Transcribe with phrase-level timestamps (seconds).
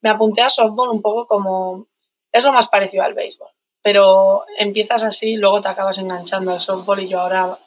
[0.00, 1.86] me apunté a softball un poco como,
[2.32, 3.48] es lo más parecido al béisbol,
[3.82, 7.58] pero empiezas así y luego te acabas enganchando al softball y yo ahora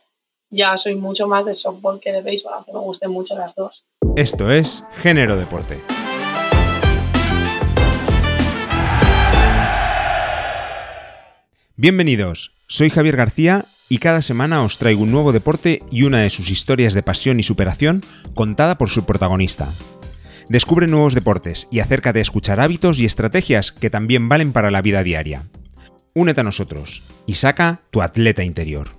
[0.50, 3.86] ya soy mucho más de softball que de béisbol, aunque me gusten mucho las dos.
[4.16, 5.82] Esto es Género Deporte.
[11.76, 16.30] Bienvenidos, soy Javier García y cada semana os traigo un nuevo deporte y una de
[16.30, 18.04] sus historias de pasión y superación
[18.36, 19.68] contada por su protagonista.
[20.52, 24.82] Descubre nuevos deportes y acércate a escuchar hábitos y estrategias que también valen para la
[24.82, 25.44] vida diaria.
[26.14, 28.90] Únete a nosotros y saca tu atleta interior.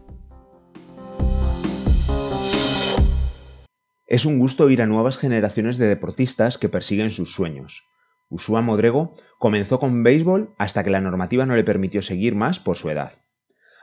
[4.06, 7.86] Es un gusto oír a nuevas generaciones de deportistas que persiguen sus sueños.
[8.30, 12.78] Usua Modrego comenzó con béisbol hasta que la normativa no le permitió seguir más por
[12.78, 13.12] su edad.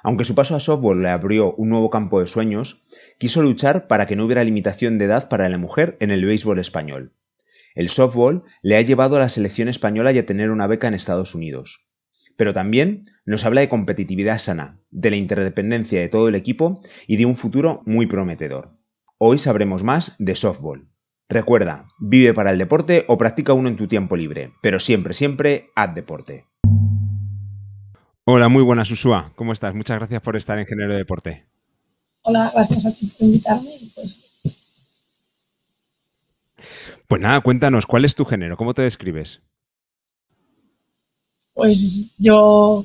[0.01, 2.87] Aunque su paso a softball le abrió un nuevo campo de sueños,
[3.19, 6.57] quiso luchar para que no hubiera limitación de edad para la mujer en el béisbol
[6.57, 7.13] español.
[7.75, 10.93] El softball le ha llevado a la selección española y a tener una beca en
[10.93, 11.85] Estados Unidos.
[12.35, 17.17] Pero también nos habla de competitividad sana, de la interdependencia de todo el equipo y
[17.17, 18.69] de un futuro muy prometedor.
[19.17, 20.87] Hoy sabremos más de softball.
[21.27, 25.69] Recuerda, vive para el deporte o practica uno en tu tiempo libre, pero siempre, siempre,
[25.75, 26.45] haz deporte.
[28.25, 29.33] Hola, muy buenas, Usua.
[29.35, 29.75] ¿Cómo estás?
[29.75, 31.47] Muchas gracias por estar en Género de Deporte.
[32.23, 33.71] Hola, gracias a ti por invitarme.
[33.95, 34.28] Pues
[37.09, 38.55] pues nada, cuéntanos, ¿cuál es tu género?
[38.55, 39.41] ¿Cómo te describes?
[41.55, 42.83] Pues yo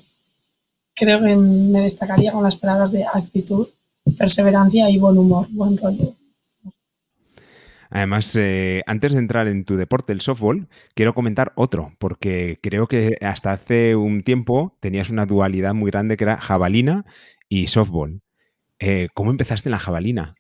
[0.95, 3.69] creo que me destacaría con las palabras de actitud,
[4.17, 6.17] perseverancia y buen humor, buen rollo.
[7.91, 12.89] Además, eh, antes de entrar en tu deporte, el softball, quiero comentar otro, porque creo
[12.89, 17.05] que hasta hace un tiempo tenías una dualidad muy grande que era jabalina
[17.51, 18.23] y softball.
[18.79, 20.33] Eh, ¿Cómo empezaste en la jabalina?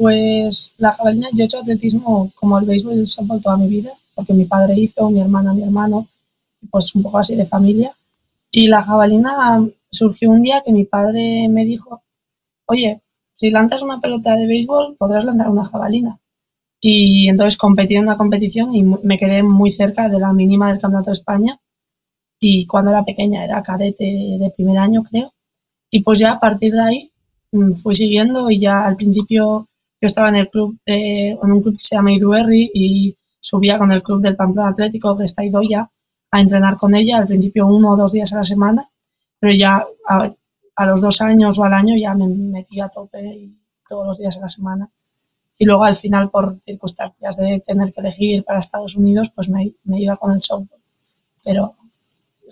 [0.00, 3.68] Pues la jabalina, yo he hecho atletismo como el béisbol y el softball toda mi
[3.68, 6.06] vida, porque mi padre hizo, mi hermana, mi hermano,
[6.70, 7.94] pues un poco así de familia.
[8.50, 12.02] Y la jabalina surgió un día que mi padre me dijo,
[12.64, 13.02] oye,
[13.36, 16.18] si lanzas una pelota de béisbol, podrás lanzar una jabalina.
[16.80, 20.80] Y entonces competí en una competición y me quedé muy cerca de la mínima del
[20.80, 21.60] Campeonato de España.
[22.40, 25.34] Y cuando era pequeña, era cadete de primer año, creo.
[25.90, 27.12] Y pues ya a partir de ahí
[27.52, 29.66] mm, fui siguiendo y ya al principio
[30.00, 33.92] yo estaba en el club, en un club que se llama Iruerri y subía con
[33.92, 35.90] el club del Pamplona Atlético, que está Idoya,
[36.30, 38.88] a entrenar con ella, al principio uno o dos días a la semana,
[39.38, 43.58] pero ya a, los dos años o al año ya me metí a tope y
[43.88, 44.88] todos los días a la semana.
[45.58, 49.74] Y luego al final, por circunstancias de tener que elegir para Estados Unidos, pues me,
[49.84, 50.80] me iba con el softball.
[51.44, 51.74] Pero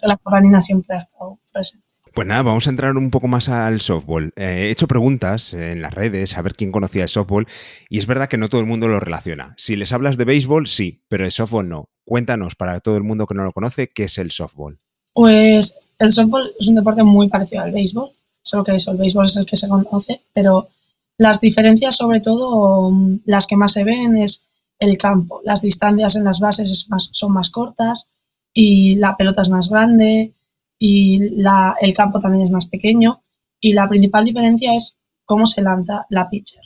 [0.03, 1.88] la coronina siempre ha estado presente.
[2.19, 4.33] Pues nada, vamos a entrar un poco más al softball.
[4.35, 7.47] Eh, he hecho preguntas en las redes a ver quién conocía el softball
[7.89, 9.55] y es verdad que no todo el mundo lo relaciona.
[9.57, 11.91] Si les hablas de béisbol, sí, pero de softball no.
[12.05, 14.77] Cuéntanos para todo el mundo que no lo conoce qué es el softball.
[15.15, 18.11] Pues el softball es un deporte muy parecido al béisbol,
[18.43, 20.71] solo que eso, el béisbol es el que se conoce, pero
[21.19, 22.93] las diferencias sobre todo,
[23.27, 24.41] las que más se ven es
[24.81, 25.41] el campo.
[25.45, 28.09] Las distancias en las bases son más cortas
[28.53, 30.33] y la pelota es más grande
[30.79, 31.43] y
[31.81, 33.23] el campo también es más pequeño
[33.61, 36.63] y la principal diferencia es cómo se lanza la pitcher.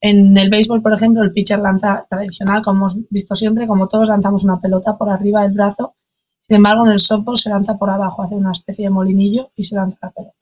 [0.00, 4.08] En el béisbol, por ejemplo, el pitcher lanza tradicional, como hemos visto siempre, como todos
[4.08, 5.94] lanzamos una pelota por arriba del brazo.
[6.40, 9.62] Sin embargo, en el softball se lanza por abajo, hace una especie de molinillo y
[9.62, 10.34] se lanza la pelota.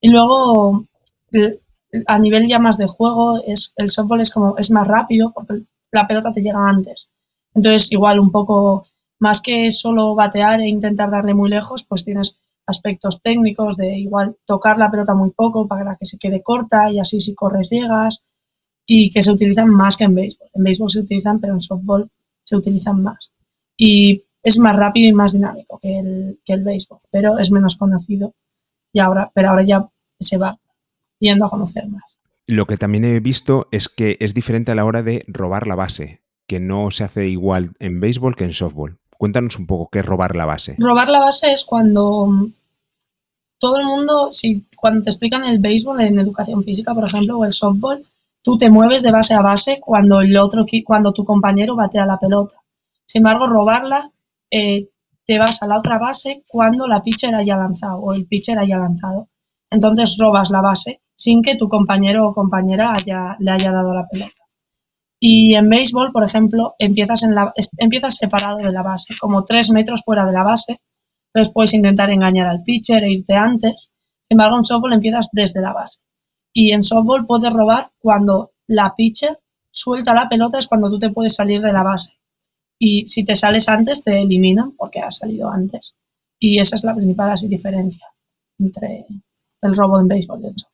[0.00, 0.84] Y luego,
[2.06, 5.62] a nivel ya más de juego, es, el softball es como es más rápido porque
[5.90, 7.08] la pelota te llega antes.
[7.54, 8.86] Entonces, igual un poco
[9.24, 14.36] más que solo batear e intentar darle muy lejos, pues tienes aspectos técnicos de igual
[14.44, 18.22] tocar la pelota muy poco para que se quede corta y así si corres llegas
[18.86, 20.50] y que se utilizan más que en béisbol.
[20.52, 22.10] En béisbol se utilizan, pero en softball
[22.42, 23.32] se utilizan más.
[23.78, 27.76] Y es más rápido y más dinámico que el, que el béisbol, pero es menos
[27.76, 28.34] conocido
[28.92, 29.88] y ahora, pero ahora ya
[30.20, 30.58] se va
[31.18, 32.18] yendo a conocer más.
[32.46, 35.76] Lo que también he visto es que es diferente a la hora de robar la
[35.76, 38.98] base, que no se hace igual en béisbol que en softball.
[39.18, 40.76] Cuéntanos un poco qué es robar la base.
[40.78, 42.52] Robar la base es cuando mm,
[43.58, 47.44] todo el mundo, si cuando te explican el béisbol en educación física, por ejemplo, o
[47.44, 48.04] el softball,
[48.42, 52.18] tú te mueves de base a base cuando el otro, cuando tu compañero batea la
[52.18, 52.56] pelota.
[53.06, 54.10] Sin embargo, robarla,
[54.50, 54.90] eh,
[55.26, 58.78] te vas a la otra base cuando la pitcher haya lanzado o el pitcher haya
[58.78, 59.28] lanzado.
[59.70, 62.92] Entonces robas la base sin que tu compañero o compañera
[63.38, 64.43] le haya dado la pelota.
[65.26, 69.70] Y en béisbol, por ejemplo, empiezas, en la, empiezas separado de la base, como tres
[69.70, 70.82] metros fuera de la base.
[71.28, 73.90] Entonces puedes intentar engañar al pitcher e irte antes.
[74.20, 75.98] Sin embargo, en softball empiezas desde la base.
[76.52, 79.40] Y en softball puedes robar cuando la pitcher
[79.70, 82.12] suelta la pelota, es cuando tú te puedes salir de la base.
[82.78, 85.94] y si te sales antes te eliminan porque has salido antes.
[86.38, 88.06] Y esa es la principal así, diferencia
[88.58, 89.06] entre
[89.62, 90.73] el robo en béisbol y en softball.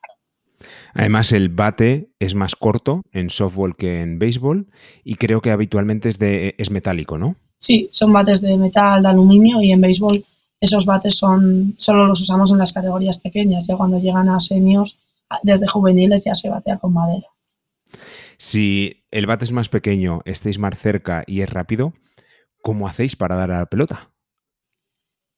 [0.95, 4.69] Además, el bate es más corto en softball que en béisbol
[5.05, 7.37] y creo que habitualmente es, de, es metálico, ¿no?
[7.57, 10.25] Sí, son bates de metal, de aluminio y en béisbol
[10.61, 13.65] esos bates son solo los usamos en las categorías pequeñas.
[13.67, 15.01] Ya cuando llegan a seniors,
[15.43, 17.27] desde juveniles ya se batea con madera.
[18.37, 21.95] Si el bate es más pequeño, estéis más cerca y es rápido,
[22.63, 24.11] ¿cómo hacéis para dar a la pelota?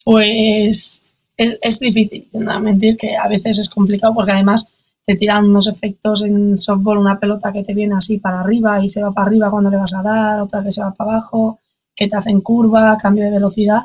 [0.04, 4.66] Pues es, difícil, no mentir, que a veces es complicado porque además
[5.04, 8.88] te tiran unos efectos en softball, una pelota que te viene así para arriba y
[8.88, 11.58] se va para arriba cuando le vas a dar, otra que se va para abajo,
[11.94, 13.82] que te hacen curva, cambio de velocidad.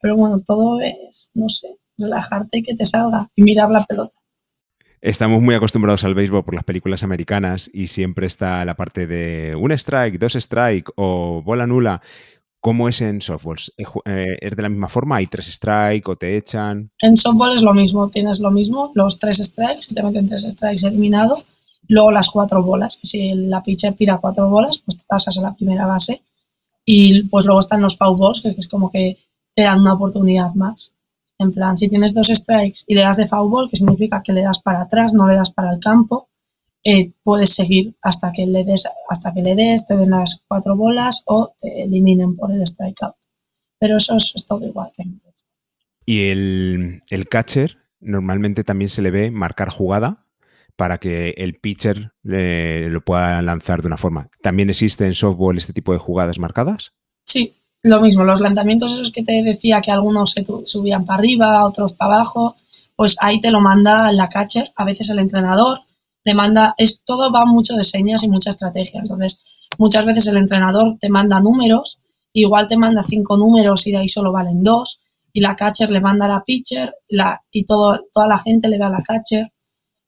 [0.00, 1.68] Pero bueno, todo es, no sé,
[1.98, 4.14] relajarte y que te salga y mirar la pelota.
[5.00, 9.56] Estamos muy acostumbrados al béisbol por las películas americanas y siempre está la parte de
[9.56, 12.02] un strike, dos strike o bola nula.
[12.60, 13.56] ¿Cómo es en softball?
[13.78, 15.16] Eh, ¿Es de la misma forma?
[15.16, 16.90] ¿Hay tres strike o te echan?
[17.00, 20.42] En softball es lo mismo, tienes lo mismo, los tres strikes, si te meten tres
[20.42, 21.42] strikes eliminado,
[21.88, 22.98] luego las cuatro bolas.
[23.02, 26.22] Si la pitcher tira cuatro bolas, pues te pasas a la primera base.
[26.84, 29.18] Y pues luego están los foul balls, que es como que
[29.54, 30.92] te dan una oportunidad más.
[31.38, 34.34] En plan, si tienes dos strikes y le das de foul ball, que significa que
[34.34, 36.28] le das para atrás, no le das para el campo,
[36.84, 40.76] eh, puedes seguir hasta que le des, hasta que le des, te den las cuatro
[40.76, 43.16] bolas o te eliminen por el strikeout.
[43.78, 44.90] Pero eso es, todo igual
[46.04, 50.26] Y el, el, catcher normalmente también se le ve marcar jugada
[50.76, 54.30] para que el pitcher lo pueda lanzar de una forma.
[54.42, 56.92] ¿También existe en softball este tipo de jugadas marcadas?
[57.24, 61.66] Sí, lo mismo, los lanzamientos esos que te decía que algunos se subían para arriba,
[61.66, 62.56] otros para abajo,
[62.96, 65.80] pues ahí te lo manda la catcher, a veces el entrenador,
[66.24, 69.00] le manda, es, todo va mucho de señas y mucha estrategia.
[69.00, 72.00] Entonces, muchas veces el entrenador te manda números,
[72.32, 75.00] igual te manda cinco números y de ahí solo valen dos,
[75.32, 78.78] y la catcher le manda a la pitcher la, y todo, toda la gente le
[78.78, 79.52] da a la catcher.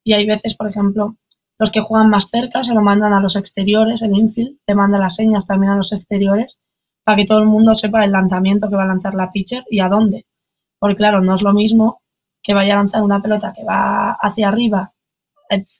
[0.03, 1.17] Y hay veces, por ejemplo,
[1.57, 4.97] los que juegan más cerca se lo mandan a los exteriores, el infield, te manda
[4.97, 6.61] las señas también a los exteriores,
[7.03, 9.79] para que todo el mundo sepa el lanzamiento que va a lanzar la pitcher y
[9.79, 10.25] a dónde.
[10.79, 12.01] Porque claro, no es lo mismo
[12.41, 14.92] que vaya a lanzar una pelota que va hacia arriba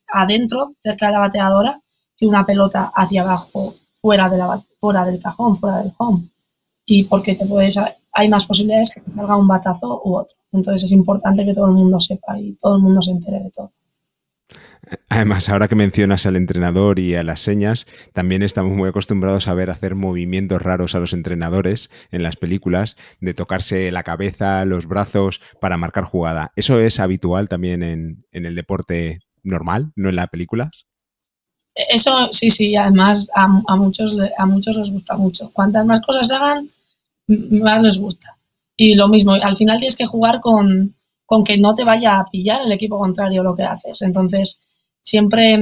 [0.07, 1.81] adentro, cerca de la bateadora,
[2.17, 6.29] que una pelota hacia abajo, fuera, de la, fuera del cajón, fuera del home.
[6.85, 7.77] Y porque te puedes,
[8.11, 10.35] hay más posibilidades que te salga un batazo u otro.
[10.51, 13.51] Entonces es importante que todo el mundo sepa y todo el mundo se entere de
[13.51, 13.71] todo.
[15.09, 19.53] Además, ahora que mencionas al entrenador y a las señas, también estamos muy acostumbrados a
[19.53, 24.85] ver hacer movimientos raros a los entrenadores en las películas, de tocarse la cabeza, los
[24.85, 26.51] brazos para marcar jugada.
[26.55, 30.85] ¿Eso es habitual también en, en el deporte normal, no en las películas.
[31.75, 35.49] Eso sí, sí, además a, muchos, a muchos les gusta mucho.
[35.51, 36.69] Cuantas más cosas hagan,
[37.27, 38.37] más les gusta.
[38.77, 40.95] Y lo mismo, al final tienes que jugar con,
[41.25, 44.01] con que no te vaya a pillar el equipo contrario lo que haces.
[44.01, 44.59] Entonces,
[45.01, 45.59] siempre,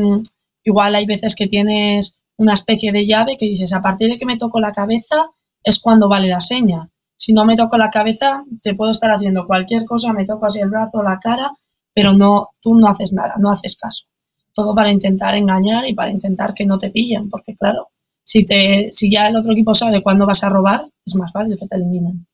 [0.63, 4.25] igual hay veces que tienes una especie de llave que dices, a partir de que
[4.25, 5.29] me toco la cabeza
[5.63, 6.89] es cuando vale la seña.
[7.15, 10.59] Si no me toco la cabeza, te puedo estar haciendo cualquier cosa, me toco así
[10.59, 11.53] el brazo, la cara,
[11.93, 14.05] pero no, tú no haces nada, no haces caso.
[14.53, 17.89] Todo para intentar engañar y para intentar que no te pillen, porque claro,
[18.23, 21.57] si, te, si ya el otro equipo sabe cuándo vas a robar, es más fácil
[21.57, 22.25] que te eliminen.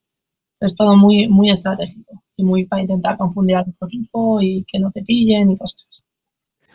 [0.60, 4.78] Es todo muy, muy estratégico y muy para intentar confundir al otro equipo y que
[4.78, 6.02] no te pillen y cosas así.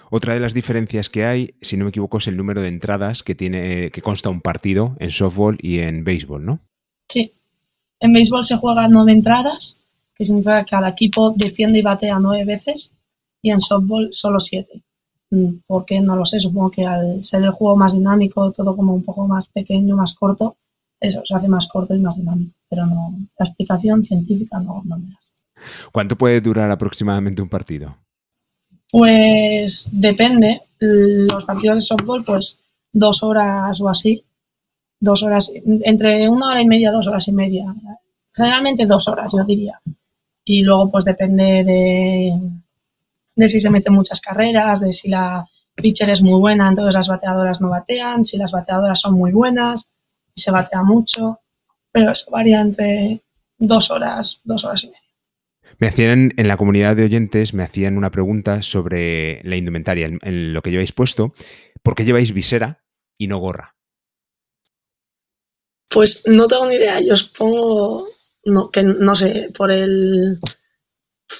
[0.10, 3.24] Otra de las diferencias que hay, si no me equivoco, es el número de entradas
[3.24, 6.60] que tiene, que consta un partido en softball y en béisbol, ¿no?
[7.10, 7.31] Sí.
[8.00, 9.77] En béisbol se juegan nueve entradas
[10.15, 12.91] que significa que cada equipo defiende y batea nueve veces
[13.41, 14.84] y en softball solo siete.
[15.32, 16.00] Mm, ¿Por qué?
[16.00, 19.27] No lo sé, supongo que al ser el juego más dinámico, todo como un poco
[19.27, 20.58] más pequeño, más corto,
[21.00, 22.53] eso se hace más corto y más dinámico.
[22.70, 25.20] Pero no, la explicación científica no, no me da.
[25.91, 27.98] ¿Cuánto puede durar aproximadamente un partido?
[28.91, 30.62] Pues depende.
[30.79, 32.60] Los partidos de softball, pues
[32.91, 34.24] dos horas o así.
[35.00, 37.74] Dos horas, entre una hora y media, dos horas y media.
[38.34, 39.82] Generalmente dos horas, yo diría
[40.45, 42.39] y luego pues depende de,
[43.35, 47.07] de si se meten muchas carreras, de si la pitcher es muy buena, entonces las
[47.07, 49.88] bateadoras no batean, si las bateadoras son muy buenas
[50.35, 51.39] y se batea mucho,
[51.91, 53.21] pero eso varía entre
[53.57, 55.00] dos horas, dos horas y media.
[55.79, 60.53] Me hacían en la comunidad de oyentes, me hacían una pregunta sobre la indumentaria, en
[60.53, 61.33] lo que lleváis puesto.
[61.81, 62.83] ¿Por qué lleváis visera
[63.17, 63.75] y no gorra?
[65.89, 67.01] Pues no tengo ni idea.
[67.01, 68.07] Yo os pongo
[68.45, 70.39] no, que no sé, por el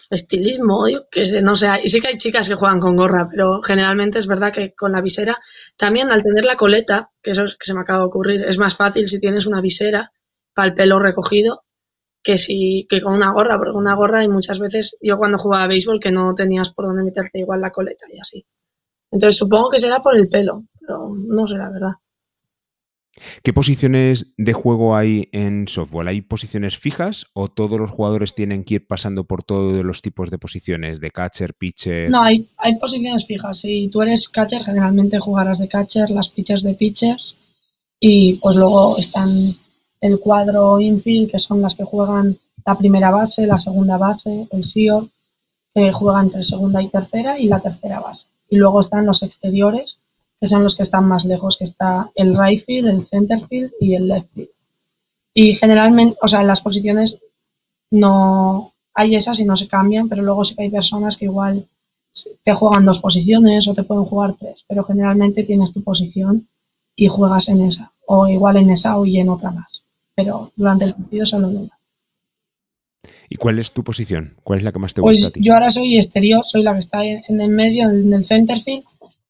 [0.10, 4.20] estilismo, que no sé, y sí que hay chicas que juegan con gorra, pero generalmente
[4.20, 5.38] es verdad que con la visera,
[5.78, 8.58] también al tener la coleta, que eso es que se me acaba de ocurrir, es
[8.58, 10.12] más fácil si tienes una visera
[10.54, 11.64] para el pelo recogido
[12.24, 15.66] que si que con una gorra, porque una gorra hay muchas veces, yo cuando jugaba
[15.66, 18.46] a béisbol que no tenías por dónde meterte igual la coleta y así.
[19.12, 21.92] Entonces supongo que será por el pelo, pero no sé la verdad.
[23.44, 26.08] ¿Qué posiciones de juego hay en softball?
[26.08, 30.32] ¿Hay posiciones fijas o todos los jugadores tienen que ir pasando por todos los tipos
[30.32, 32.10] de posiciones, de catcher, pitcher?
[32.10, 33.60] No, hay, hay posiciones fijas.
[33.60, 37.38] Si tú eres catcher, generalmente jugarás de catcher, las pitchers de pitchers
[38.00, 39.30] y pues luego están
[40.02, 44.64] el cuadro infield, que son las que juegan la primera base, la segunda base, el
[44.64, 45.10] SIO,
[45.74, 48.26] que juegan entre segunda y tercera y la tercera base.
[48.50, 50.00] Y luego están los exteriores,
[50.44, 53.72] que son los que están más lejos, que está el right field, el center field
[53.80, 54.50] y el left field.
[55.34, 57.18] Y generalmente, o sea, en las posiciones
[57.92, 61.66] no hay esas y no se cambian, pero luego sí que hay personas que igual
[62.44, 66.50] te juegan dos posiciones o te pueden jugar tres, pero generalmente tienes tu posición
[66.94, 70.84] y juegas en esa, o igual en esa o y en otra más, pero durante
[70.84, 71.80] el partido solo una.
[73.30, 74.36] ¿Y cuál es tu posición?
[74.44, 75.40] ¿Cuál es la que más te pues gusta a ti?
[75.42, 78.84] Yo ahora soy exterior, soy la que está en el medio, en el center field,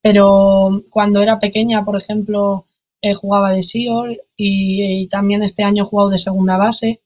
[0.04, 2.68] pero cuando era pequeña, por ejemplo,
[3.02, 7.02] eh, jugaba de SEAL y, también este año he jugado de segunda base.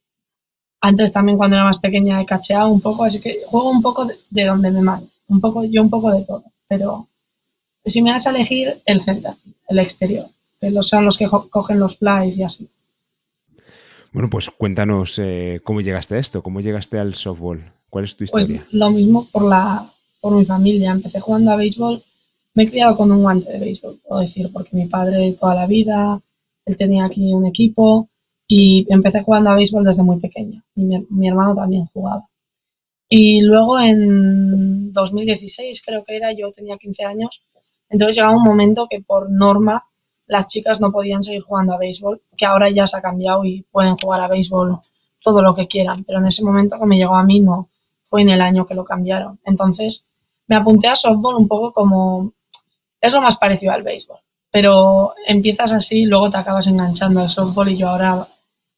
[0.81, 4.07] Antes también cuando era más pequeña he cacheado un poco, así que juego un poco
[4.31, 7.07] de, donde me mando, un poco, yo un poco de todo, pero
[7.85, 9.35] si me das a elegir el center,
[9.69, 12.67] el exterior, que son los que cogen los flies y así.
[14.11, 18.25] Bueno, pues cuéntanos eh, cómo llegaste a esto, cómo llegaste al softball, cuál es tu
[18.25, 18.63] pues historia.
[18.63, 19.87] Pues lo mismo por la
[20.19, 22.01] por mi familia, empecé jugando a béisbol
[22.57, 25.67] me he criado con un guante de béisbol, puedo decir, porque mi padre toda la
[25.67, 26.19] vida,
[26.65, 28.09] él tenía aquí un equipo
[28.47, 30.65] y empecé jugando a béisbol desde muy pequeña.
[30.73, 32.27] Y mi, hermano también jugaba.
[33.07, 37.43] Y luego en 2016, creo que era, yo tenía 15 años,
[37.89, 39.83] entonces llegaba un momento que por norma
[40.25, 43.67] las chicas no podían seguir jugando a béisbol, que ahora ya se ha cambiado y
[43.71, 44.79] pueden jugar a béisbol
[45.21, 47.69] todo lo que quieran, pero en ese momento que me llegó a mí no,
[48.01, 49.39] fue en el año que lo cambiaron.
[49.45, 50.03] Entonces
[50.47, 52.33] me apunté a softball un poco como
[53.01, 54.17] es lo más parecido al béisbol.
[54.51, 58.27] Pero empiezas así y luego te acabas enganchando al softball y yo ahora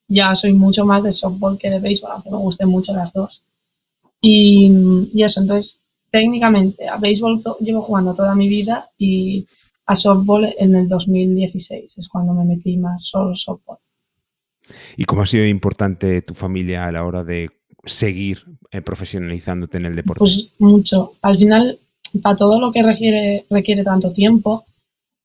[0.08, 3.44] ya soy mucho más de softball que de béisbol, aunque me gusten mucho las dos.
[4.22, 4.72] Y,
[5.24, 5.78] eso, entonces,
[6.12, 9.48] técnicamente a béisbol llevo jugando toda mi vida y
[9.86, 13.78] a softball en el 2016 es cuando me metí más solo softball.
[14.98, 17.50] ¿Y cómo ha sido importante tu familia a la hora de
[17.86, 20.20] seguir eh, profesionalizándote en el deporte?
[20.20, 21.14] Pues mucho.
[21.22, 21.80] Al final
[22.22, 24.66] para todo lo que requiere, requiere tanto tiempo,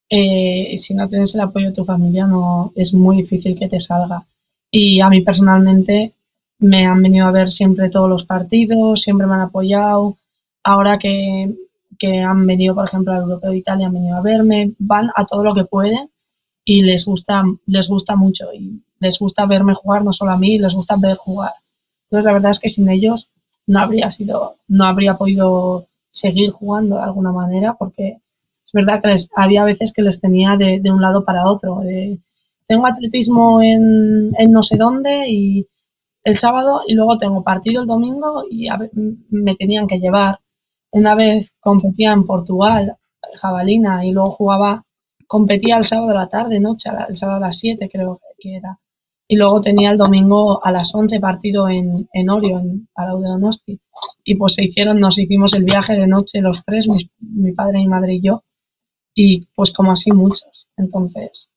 [0.08, 3.80] eh, si no tienes el apoyo de tu familia, no es muy difícil que te
[3.80, 4.26] salga.
[4.70, 6.14] Y a mí personalmente
[6.58, 10.18] me han venido a ver siempre todos los partidos, siempre me han apoyado.
[10.62, 11.54] Ahora que,
[11.98, 15.24] que han venido, por ejemplo, al Europeo de Italia, han venido a verme, van a
[15.26, 16.10] todo lo que pueden
[16.64, 20.58] y les gusta, les gusta mucho y les gusta verme jugar, no solo a mí,
[20.58, 21.52] les gusta ver jugar.
[22.04, 23.28] Entonces, la verdad es que sin ellos
[23.66, 28.20] no habría sido, no habría podido seguir jugando de alguna manera, porque
[28.64, 31.82] es verdad que les, había veces que les tenía de, un lado para otro.
[32.68, 35.66] tengo atletismo en, no sé dónde y
[36.22, 38.68] el sábado y luego tengo partido el domingo y
[39.30, 40.38] me tenían que llevar.
[40.92, 42.96] Una vez competía en Portugal,
[43.36, 44.84] jabalina, y luego jugaba,
[45.26, 48.78] competía el sábado a la tarde, noche, el sábado a las 7 creo que era.
[49.26, 53.28] Y luego tenía el domingo a las 11 partido en, en Orio, en de
[54.24, 56.88] y pues se hicieron, nos hicimos el viaje de noche los tres,
[57.20, 58.42] mi, padre, mi madre y yo,
[59.14, 60.66] y pues como así muchos.
[60.76, 61.50] Entonces,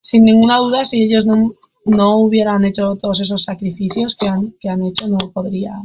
[0.00, 4.70] sin ninguna duda, si ellos no, no hubieran hecho todos esos sacrificios que han, que
[4.70, 5.82] han hecho, no podría,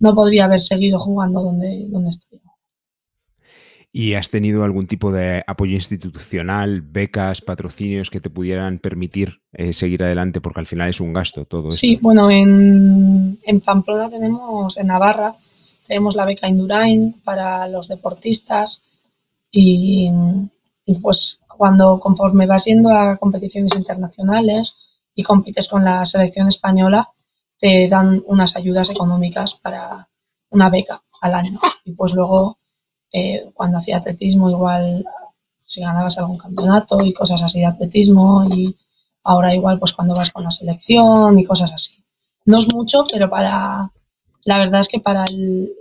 [0.00, 2.40] no podría haber seguido jugando donde, donde estoy.
[3.98, 9.72] ¿Y has tenido algún tipo de apoyo institucional, becas, patrocinios que te pudieran permitir eh,
[9.72, 10.40] seguir adelante?
[10.40, 15.34] Porque al final es un gasto todo Sí, bueno, en, en, Pamplona tenemos, en Navarra,
[15.84, 18.82] tenemos la beca Indurain para los deportistas
[19.50, 20.12] y,
[21.02, 24.76] pues cuando conforme vas yendo a competiciones internacionales
[25.12, 27.10] y compites con la selección española,
[27.58, 30.08] te dan unas ayudas económicas para
[30.50, 31.58] una beca al año.
[31.84, 32.57] Y pues luego
[33.12, 35.04] eh, cuando hacía atletismo igual
[35.58, 38.74] si ganabas algún campeonato y cosas así de atletismo y
[39.24, 42.02] ahora igual pues cuando vas con la selección y cosas así.
[42.46, 43.90] No es mucho, pero para
[44.44, 45.72] la verdad es que para el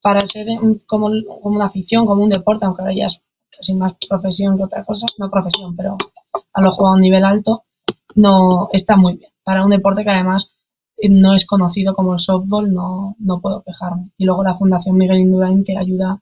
[0.00, 0.46] para ser
[0.86, 1.10] como,
[1.42, 3.20] como una afición, como un deporte, aunque ahora ya es
[3.54, 5.98] casi más profesión que otra cosa, no profesión, pero
[6.52, 7.64] a lo jugado a un nivel alto,
[8.14, 9.30] no está muy bien.
[9.44, 10.52] Para un deporte que además
[11.08, 14.10] no es conocido como el softball, no, no puedo quejarme.
[14.18, 16.20] Y luego la Fundación Miguel Indurain que ayuda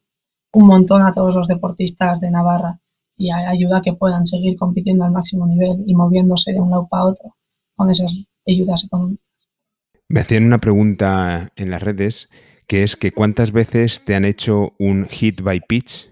[0.53, 2.81] un montón a todos los deportistas de Navarra
[3.17, 6.87] y ayuda a que puedan seguir compitiendo al máximo nivel y moviéndose de un lado
[6.89, 7.35] para otro
[7.75, 8.17] con esas
[8.47, 9.25] ayudas económicas.
[10.09, 12.29] Me hacían una pregunta en las redes
[12.67, 16.11] que es que cuántas veces te han hecho un hit by pitch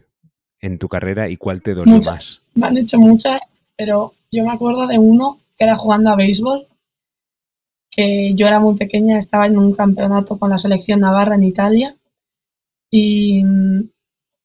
[0.60, 2.42] en tu carrera y cuál te dolió más.
[2.54, 3.40] Me han hecho muchas,
[3.76, 6.66] pero yo me acuerdo de uno que era jugando a béisbol,
[7.96, 11.96] que yo era muy pequeña, estaba en un campeonato con la selección navarra en Italia
[12.90, 13.42] y,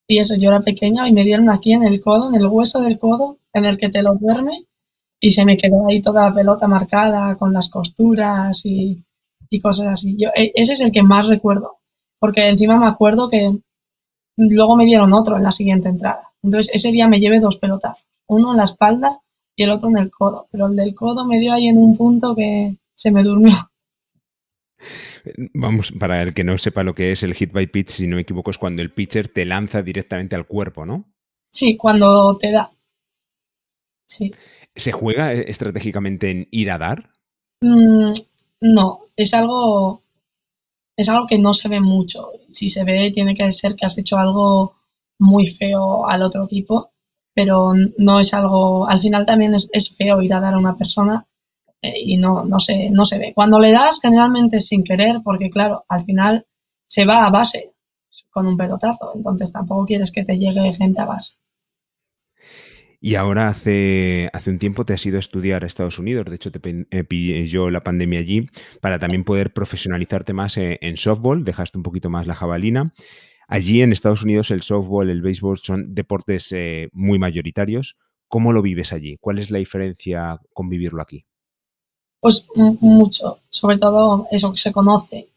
[0.08, 2.80] y eso, yo era pequeña y me dieron aquí en el codo, en el hueso
[2.82, 4.66] del codo, en el que te lo duerme
[5.20, 9.04] y se me quedó ahí toda la pelota marcada con las costuras y,
[9.50, 10.16] y cosas así.
[10.18, 11.80] Yo, e, ese es el que más recuerdo,
[12.20, 13.60] porque encima me acuerdo que
[14.38, 16.30] luego me dieron otro en la siguiente entrada.
[16.42, 19.20] Entonces ese día me llevé dos pelotas, uno en la espalda
[19.56, 21.98] y el otro en el codo, pero el del codo me dio ahí en un
[21.98, 23.72] punto que se me durmió.
[25.56, 28.16] Vamos, para el que no sepa lo que es el hit by pitch, si no
[28.16, 31.12] me equivoco, es cuando el pitcher te lanza directamente al cuerpo, ¿no?
[31.52, 32.72] Sí, cuando te da.
[34.08, 34.32] Sí.
[34.76, 37.12] ¿Se juega estratégicamente en ir a dar?
[37.62, 38.14] Mm,
[38.62, 40.04] no, es algo,
[40.96, 42.30] es algo que no se ve mucho.
[42.52, 44.76] Si se ve, tiene que ser que has hecho algo
[45.20, 46.92] muy feo al otro equipo,
[47.34, 51.28] pero no es algo, al final también es, feo ir a dar a una persona
[51.82, 53.34] y no, no, se, no se ve.
[53.34, 56.46] Cuando le das, generalmente sin querer, porque claro, al final
[56.88, 57.74] se va a base
[58.30, 61.34] con un pelotazo, entonces tampoco quieres que te llegue gente a base.
[63.04, 66.36] Y ahora hace, hace un tiempo te has ido a estudiar a Estados Unidos, de
[66.36, 68.48] hecho te eh, pilló la pandemia allí,
[68.80, 72.94] para también poder profesionalizarte más eh, en, softball, dejaste un poquito más la jabalina.
[73.48, 77.98] Allí en Estados Unidos el softball, el béisbol son deportes eh, muy mayoritarios.
[78.28, 79.18] ¿Cómo lo vives allí?
[79.20, 81.26] ¿Cuál es la diferencia con vivirlo aquí?
[82.22, 82.46] Pues
[82.80, 85.30] mucho, sobre todo eso que se conoce.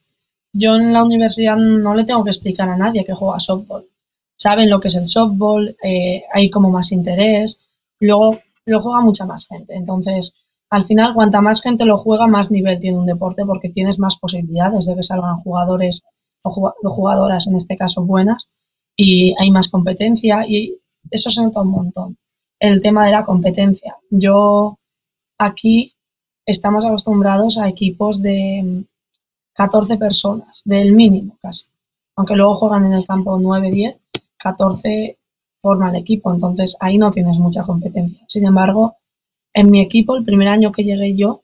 [0.52, 3.88] Yo en la universidad no le tengo que explicar a nadie que juega softball
[4.36, 7.58] saben lo que es el softball, eh, hay como más interés,
[8.00, 9.74] luego lo juega mucha más gente.
[9.74, 10.34] Entonces,
[10.70, 14.16] al final, cuanta más gente lo juega, más nivel tiene un deporte porque tienes más
[14.16, 16.02] posibilidades de que salgan jugadores
[16.42, 16.50] o
[16.90, 18.48] jugadoras, en este caso, buenas
[18.96, 20.78] y hay más competencia y
[21.10, 22.18] eso se nota un montón.
[22.58, 23.96] El tema de la competencia.
[24.10, 24.78] Yo
[25.38, 25.93] aquí
[26.46, 28.84] estamos acostumbrados a equipos de
[29.54, 31.66] 14 personas, del mínimo casi,
[32.16, 33.98] aunque luego juegan en el campo 9-10
[34.44, 35.16] 14
[35.62, 38.22] forma el equipo, entonces ahí no tienes mucha competencia.
[38.28, 38.96] Sin embargo,
[39.54, 41.42] en mi equipo, el primer año que llegué yo,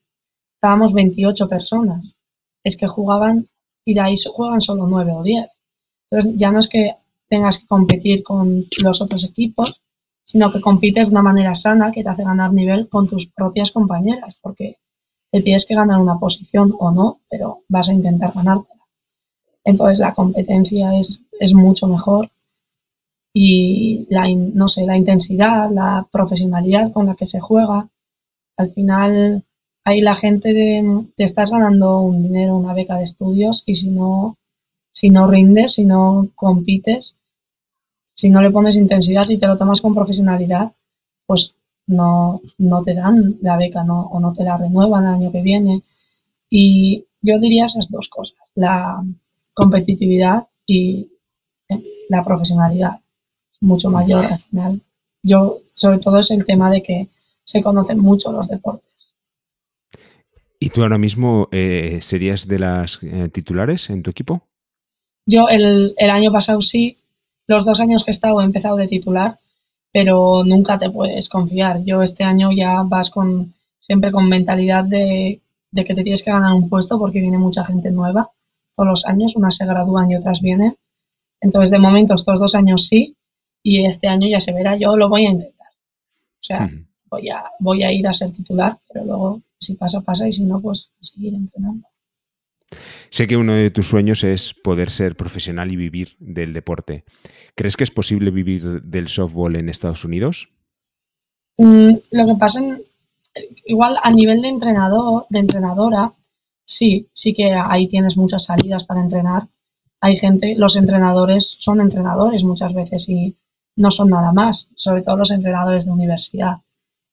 [0.57, 2.15] estábamos 28 personas.
[2.63, 3.49] Es que jugaban
[3.87, 5.47] y de ahí juegan solo 9 o 10.
[6.11, 6.97] Entonces ya no es que
[7.29, 9.81] tengas que competir con los otros equipos,
[10.23, 13.73] sino que compites de una manera sana que te hace ganar nivel con tus propias
[13.73, 14.77] compañeras, porque
[15.31, 18.85] te tienes que ganar una posición o no, pero vas a intentar ganártela.
[19.65, 22.31] Entonces la competencia es, es mucho mejor
[23.33, 27.89] y la, no sé, la intensidad, la profesionalidad con la que se juega.
[28.57, 29.45] Al final,
[29.85, 30.53] ahí la gente
[31.15, 34.37] te estás ganando un dinero, una beca de estudios y si no,
[34.93, 37.17] si no rindes, si no compites,
[38.13, 40.73] si no le pones intensidad y te lo tomas con profesionalidad,
[41.27, 41.55] pues
[41.87, 45.43] no, no te dan la beca no, o no te la renuevan el año que
[45.43, 45.83] viene.
[46.49, 49.05] Y yo diría esas dos cosas, la
[49.55, 51.09] competitividad y
[51.69, 53.01] eh, la profesionalidad
[53.61, 54.83] mucho mayor al final.
[55.23, 57.09] Yo, sobre todo, es el tema de que
[57.45, 58.89] se conocen mucho los deportes.
[60.59, 64.43] ¿Y tú ahora mismo eh, serías de las eh, titulares en tu equipo?
[65.27, 66.97] Yo el, el, año pasado sí,
[67.47, 69.39] los dos años que he estado he empezado de titular,
[69.93, 71.83] pero nunca te puedes confiar.
[71.85, 76.31] Yo este año ya vas con siempre con mentalidad de, de que te tienes que
[76.31, 78.31] ganar un puesto porque viene mucha gente nueva
[78.77, 80.75] todos los años, unas se gradúan y otras vienen.
[81.41, 83.15] Entonces, de momento, estos dos años sí,
[83.63, 85.69] y este año ya se verá, yo lo voy a intentar.
[85.69, 86.71] O sea,
[87.11, 90.45] voy, a, voy a ir a ser titular, pero luego si pasa, pasa y si
[90.45, 91.87] no, pues seguir entrenando.
[93.11, 97.05] Sé que uno de tus sueños es poder ser profesional y vivir del deporte.
[97.55, 100.49] ¿Crees que es posible vivir del softball en Estados Unidos?
[101.59, 102.61] Mm, lo que pasa,
[103.67, 106.15] igual a nivel de entrenador, de entrenadora,
[106.65, 109.49] sí, sí que ahí tienes muchas salidas para entrenar.
[110.01, 113.37] Hay gente, los entrenadores son entrenadores muchas veces y
[113.77, 116.59] no son nada más, sobre todo los entrenadores de universidad.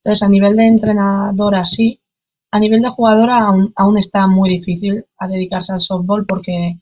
[0.04, 2.00] Entonces, a nivel de entrenadora sí,
[2.52, 6.80] a nivel de jugadora aún, está muy difícil a dedicarse al softball porque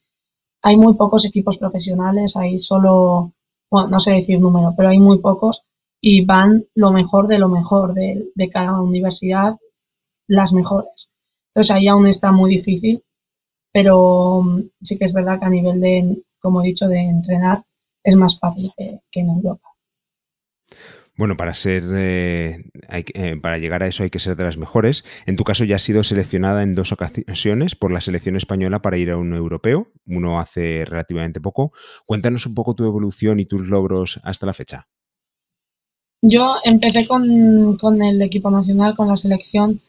[0.61, 3.33] hay muy pocos equipos profesionales, hay solo,
[3.69, 5.63] bueno, no sé decir número, pero hay muy pocos
[6.01, 9.57] y van lo mejor de lo mejor de, cada universidad,
[10.27, 11.09] las mejores.
[11.49, 13.03] Entonces ahí aún está muy difícil
[13.75, 14.41] pero
[14.81, 17.61] sí que es verdad que a nivel de, como he dicho, de entrenar
[18.01, 19.67] es más fácil que, en Europa.
[21.17, 25.05] Bueno, para ser eh, eh, para llegar a eso hay que ser de las mejores.
[25.25, 28.97] En tu caso ya has sido seleccionada en dos ocasiones por la selección española para
[28.97, 31.71] ir a un europeo, uno hace relativamente poco.
[32.05, 34.87] Cuéntanos un poco tu evolución y tus logros hasta la fecha.
[36.21, 37.23] Yo empecé con,
[38.01, 39.79] el equipo nacional, con la selección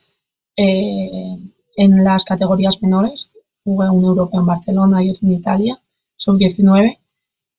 [0.57, 1.37] eh,
[1.77, 3.33] en las categorías menores.
[3.65, 5.81] Jugué un europeo en Barcelona y otro en Italia,
[6.17, 6.99] sub-19,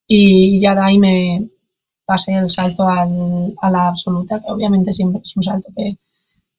[0.08, 1.49] y ya de ahí me
[2.08, 5.98] pasé el salto al, a la absoluta, que obviamente siempre es un salto que,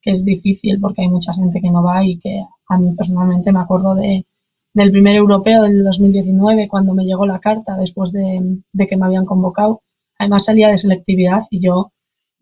[0.04, 3.58] es difícil porque hay mucha gente que no va y que a mí personalmente me
[3.60, 4.24] acuerdo de,
[4.72, 9.26] del primer europeo del 2019 cuando me llegó la carta después de, que me habían
[9.26, 9.82] convocado.
[10.18, 11.92] Además salía de selectividad y yo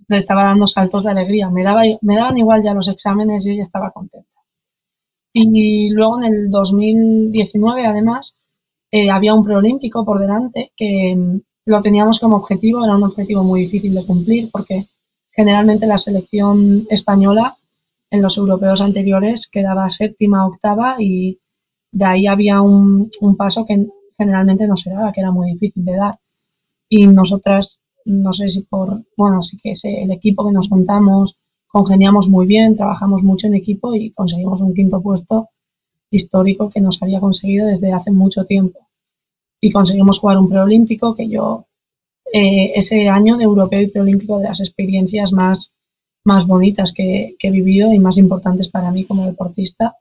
[0.07, 1.51] le estaba dando saltos de alegría.
[1.51, 4.41] Me, daba, me daban igual ya los exámenes yo ya estaba contenta.
[5.33, 8.37] Y luego en el 2019, además,
[8.93, 13.61] eh, había un preolímpico por delante que lo teníamos como objetivo, era un objetivo muy
[13.63, 14.85] difícil de cumplir porque
[15.33, 17.57] generalmente la selección española
[18.11, 21.41] en los europeos anteriores quedaba séptima, octava y
[21.91, 25.85] de ahí había un, un paso que generalmente no se daba, que era muy difícil
[25.85, 26.19] de dar.
[26.89, 31.37] Y nosotras no sé si por, bueno, sí que es el equipo que nos contamos,
[31.67, 35.49] congeniamos muy bien, trabajamos mucho en equipo y conseguimos un quinto puesto
[36.11, 38.86] histórico que nos había conseguido desde hace mucho tiempo.
[39.61, 41.67] Y conseguimos jugar un preolímpico que yo,
[42.33, 45.73] eh, ese año de europeo y preolímpico de las experiencias más,
[46.25, 49.97] más bonitas que, que he vivido y más importantes para mí como deportista.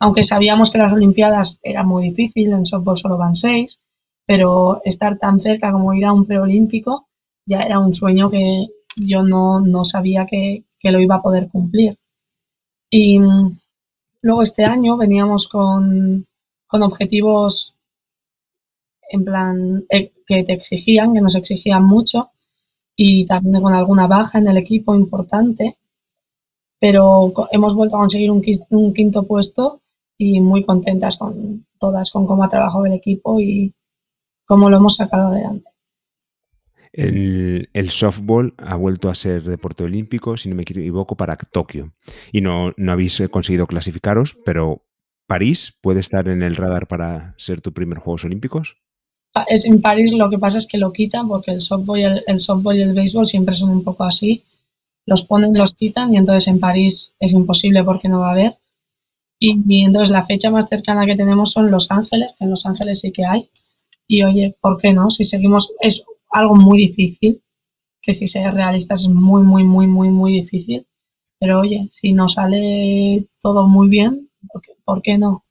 [0.00, 3.80] Aunque sabíamos que las Olimpiadas era muy difícil, en softball solo van seis,
[4.26, 7.08] pero estar tan cerca como ir a un preolímpico
[7.48, 11.96] ya era un sueño que yo no, sabía que, lo iba a poder cumplir.
[12.90, 13.58] Y mm,
[14.22, 16.26] luego este año veníamos con,
[16.70, 17.74] objetivos
[19.08, 22.30] en plan eh, que te exigían, que nos exigían mucho
[22.96, 25.76] y también con alguna baja en el equipo importante,
[26.78, 29.82] pero hemos vuelto a conseguir un, un quinto puesto
[30.16, 33.72] y muy contentas con todas, con cómo ha trabajado el equipo y
[34.44, 35.70] cómo lo hemos sacado adelante.
[36.92, 41.92] El, softball ha vuelto a ser deporte olímpico, si no me equivoco, para Tokio.
[42.32, 44.84] Y no, no habéis eh, conseguido clasificaros, pero
[45.26, 48.78] ¿París puede estar en el radar para ser tu primer Juegos Olímpicos?
[49.48, 52.40] Es en París lo que pasa es que lo quitan porque el softball y el,
[52.40, 54.44] softball y el béisbol siempre son un poco así.
[55.06, 58.58] Los ponen, los quitan y entonces en París es imposible porque no va a haber.
[59.38, 62.66] Y, y, entonces la fecha más cercana que tenemos son Los Ángeles, que en Los
[62.66, 63.48] Ángeles sí que hay.
[64.06, 65.10] Y oye, ¿por qué no?
[65.10, 67.42] Si seguimos, es algo muy difícil,
[68.00, 70.86] que si ser realistas es muy, muy, muy, muy, muy difícil.
[71.38, 74.30] Pero oye, si nos sale todo muy bien,
[74.84, 75.44] ¿por qué, no?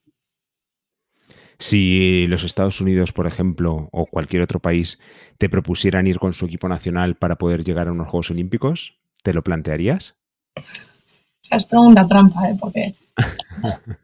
[1.60, 5.00] Si los Estados Unidos, por ejemplo, o cualquier otro país
[5.38, 9.34] te propusieran ir con su equipo nacional para poder llegar a unos Juegos Olímpicos, ¿te
[9.34, 10.16] lo plantearías?
[11.50, 12.58] Es pregunta trampa, ¿eh?
[12.60, 12.94] porque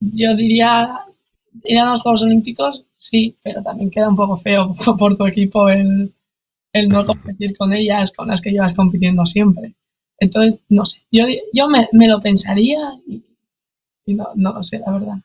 [0.00, 0.88] yo diría
[1.64, 5.68] ir a los Juegos Olímpicos sí, pero también queda un poco feo por tu equipo
[5.68, 6.12] el,
[6.88, 9.74] no competir con ellas, con las que llevas compitiendo siempre.
[10.18, 13.24] Entonces, no sé, yo, yo me, lo pensaría y,
[14.06, 15.16] no, no lo sé, la verdad.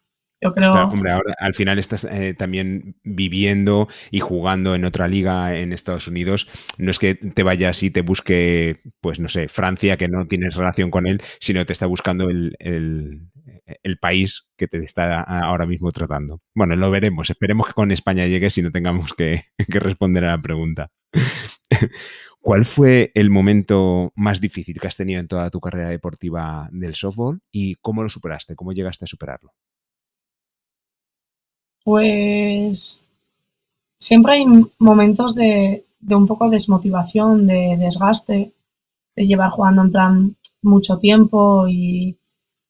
[0.41, 0.73] Yo creo.
[0.73, 6.07] hombre, ahora al final estás eh, también viviendo y jugando en otra liga en Estados
[6.07, 6.47] Unidos.
[6.77, 10.55] No es que te vayas y te busque, pues no sé, Francia, que no tienes
[10.55, 12.55] relación con él, sino te está buscando el,
[13.83, 16.41] el país que te está ahora mismo tratando.
[16.53, 17.29] Bueno, lo veremos.
[17.29, 20.91] Esperemos que con España llegue si no tengamos que, responder a la pregunta.
[22.39, 26.93] ¿Cuál fue el momento más difícil que has tenido en toda tu carrera deportiva del
[26.93, 28.55] softball y cómo lo superaste?
[28.55, 29.53] ¿Cómo llegaste a superarlo?
[31.85, 32.99] Pues
[33.99, 34.45] siempre hay
[34.79, 38.53] momentos de, de un poco de desmotivación, de desgaste,
[39.15, 42.17] de llevar jugando en plan mucho tiempo y,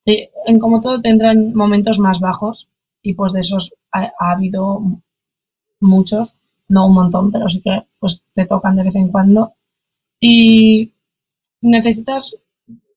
[0.05, 2.69] en como todo tendrán momentos más bajos
[3.01, 4.81] y pues de esos ha, habido
[5.79, 6.35] muchos,
[6.67, 9.53] no un montón, pero sí que pues te tocan de vez en cuando.
[10.19, 10.91] Y
[11.61, 12.35] necesitas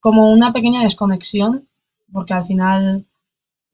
[0.01, 1.69] como una pequeña desconexión
[2.13, 3.07] porque al final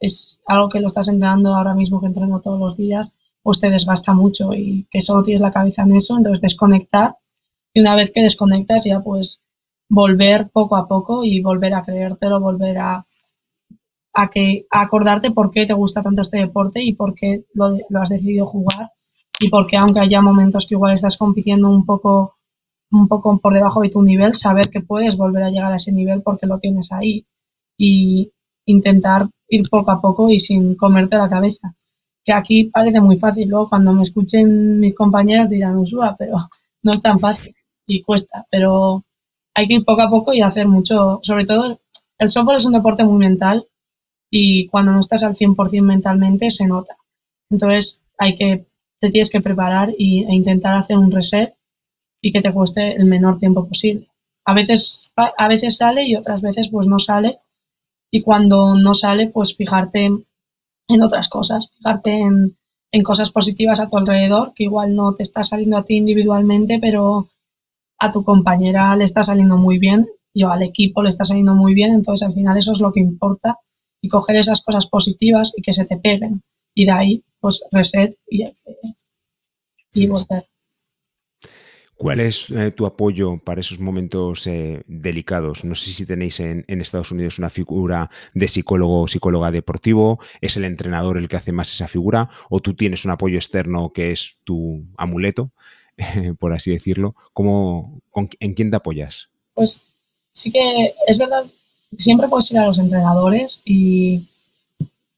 [0.01, 3.69] es algo que lo estás entrenando ahora mismo que entreno todos los días pues te
[3.69, 7.19] desgasta mucho y que solo tienes la cabeza en eso, entonces desconectar.
[7.75, 9.43] Y una vez que desconectas ya pues
[9.89, 13.07] volver poco a poco y volver a creértelo, volver a
[14.15, 18.09] a, que, acordarte por qué te gusta tanto este deporte y por qué lo, has
[18.09, 18.93] decidido jugar
[19.41, 22.33] y por qué aunque haya momentos que igual estás compitiendo un poco,
[22.93, 25.93] un poco por debajo de tu nivel, saber que puedes volver a llegar a ese
[25.93, 27.27] nivel porque lo tienes ahí
[27.77, 28.33] y
[28.67, 31.75] intentar ir poco a poco y sin comerte la cabeza.
[32.25, 36.49] Que aquí parece muy fácil, luego cuando me escuchen mis compañeras dirán, Usua, pero
[36.83, 37.55] no es tan fácil
[37.87, 39.05] y cuesta, pero
[39.55, 41.81] hay que ir poco a poco y hacer mucho, sobre todo
[42.19, 43.67] el softball es un deporte muy mental
[44.31, 46.97] y cuando no estás al 100% mentalmente se nota.
[47.51, 48.67] Entonces hay que,
[49.01, 51.55] te tienes que preparar y, e intentar hacer un reset
[52.21, 54.09] y que te cueste el menor tiempo posible.
[54.45, 57.41] A veces, a veces sale y otras veces pues no sale
[58.15, 62.57] y cuando no sale pues fijarte en otras cosas, fijarte en,
[62.93, 66.79] en cosas positivas a tu alrededor, que igual no te está saliendo a ti individualmente,
[66.81, 67.29] pero
[67.99, 71.75] a tu compañera le está saliendo muy bien y al equipo le está saliendo muy
[71.75, 73.59] bien, entonces al final eso es lo que importa
[74.01, 76.41] y coger esas cosas positivas y que se te peguen
[76.73, 78.45] y de ahí pues reset y,
[79.93, 80.47] y volver.
[81.97, 85.65] ¿Cuál es eh, tu apoyo para esos momentos eh, delicados?
[85.65, 90.57] No sé si tenéis en, Estados Unidos una figura de psicólogo o psicóloga deportivo, ¿es
[90.57, 92.29] el entrenador el que hace más esa figura?
[92.51, 95.53] ¿O tú tienes un apoyo externo que es tu amuleto,
[96.41, 97.15] por así decirlo?
[97.33, 98.01] ¿Cómo,
[98.41, 99.29] ¿En quién te apoyas?
[99.55, 99.81] Pues
[100.33, 101.45] sí que es verdad,
[101.97, 104.27] siempre puedes ir a los entrenadores y,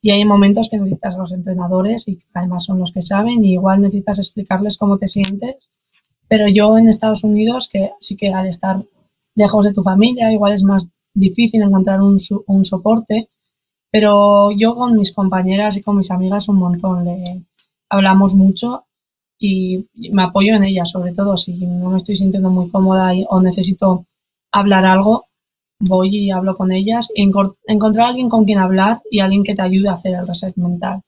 [0.02, 3.54] y hay momentos que necesitas a los entrenadores y además son los que saben y
[3.54, 5.70] igual necesitas explicarles cómo te sientes
[6.28, 8.82] pero yo en Estados Unidos, que sí que al estar
[9.34, 13.28] lejos de tu familia, igual es más difícil encontrar un, un soporte,
[13.90, 17.24] pero yo con mis compañeras y con mis amigas un montón, le
[17.88, 18.84] hablamos mucho
[19.38, 21.36] y me apoyo en ellas, sobre todo.
[21.36, 24.06] Si no me estoy sintiendo muy cómoda o necesito
[24.52, 25.26] hablar algo,
[25.80, 27.08] voy y hablo con ellas.
[27.14, 30.26] Y encontrar a alguien con quien hablar y alguien que te ayude a hacer el
[30.26, 31.02] reset mental.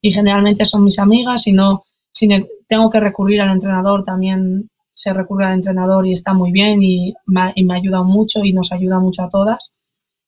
[0.00, 2.28] Y generalmente son mis amigas y no si
[2.72, 7.12] tengo que recurrir al entrenador, también se recurre al entrenador y está muy bien y
[7.26, 9.74] me, y me ayuda mucho y nos ayuda mucho a todas.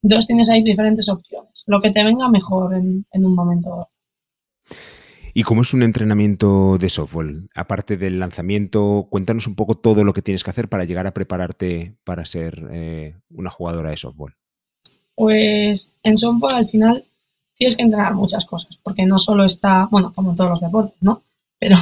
[0.03, 3.89] Entonces tienes ahí diferentes opciones, lo que te venga mejor en, un momento.
[5.33, 7.49] ¿Y cómo es un entrenamiento de softball?
[7.55, 11.15] Aparte del lanzamiento, cuéntanos un poco todo lo que tienes que hacer para llegar a
[11.15, 14.37] prepararte para ser eh, una jugadora de softball.
[15.17, 17.07] Pues en softball al final
[17.55, 21.01] tienes que entrenar muchas cosas, porque no solo está, bueno, como en todos los deportes,
[21.01, 21.23] ¿no?
[21.59, 21.77] pero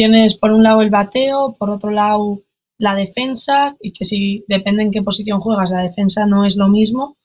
[0.00, 2.40] tienes por un lado el bateo, por otro lado
[2.78, 6.68] la defensa, y que si depende en qué posición juegas, la defensa no es lo
[6.68, 7.18] mismo,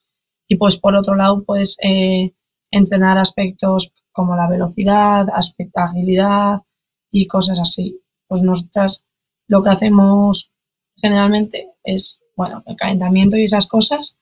[0.45, 2.33] y pues por otro lado puedes eh,
[2.71, 6.63] entrenar aspectos como la velocidad, aspecto, agilidad
[7.11, 8.01] y cosas así.
[8.27, 9.01] Pues nosotras
[9.47, 10.51] lo que hacemos
[10.97, 14.17] generalmente es, bueno, el calentamiento y esas cosas,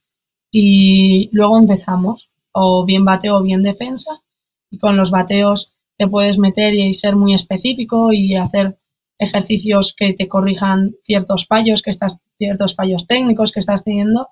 [0.52, 4.22] y luego empezamos, o bien bateo o bien defensa,
[4.70, 8.78] y con los bateos te puedes meter y ser muy específico y hacer
[9.20, 14.30] ejercicios que te corrijan ciertos fallos, que estás, ciertos fallos técnicos que estás teniendo,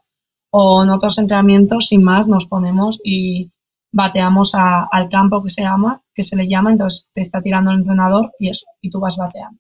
[0.52, 3.52] o en otros entrenamientos, sin más, nos ponemos y
[3.92, 7.80] bateamos al campo que se llama, que se le llama, entonces te está tirando el
[7.80, 9.60] entrenador y eso, y tú vas bateando.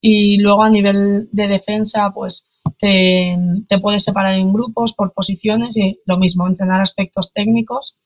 [0.00, 2.46] Y luego a nivel de defensa, pues
[2.78, 3.36] te,
[3.68, 7.96] te puedes separar en grupos por posiciones y lo mismo, entrenar aspectos técnicos,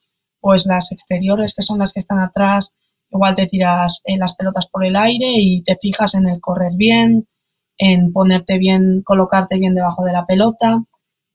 [0.41, 2.73] pues las exteriores, que son las que están atrás,
[3.13, 6.73] Igual te tiras eh, las pelotas por el aire y te fijas en el correr
[6.77, 7.27] bien,
[7.77, 10.85] en ponerte bien, colocarte bien debajo de la pelota.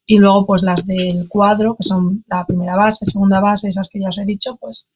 [0.06, 4.00] Y luego, pues las del cuadro, que son la primera base, segunda base, esas que
[4.00, 4.88] ya os he dicho, pues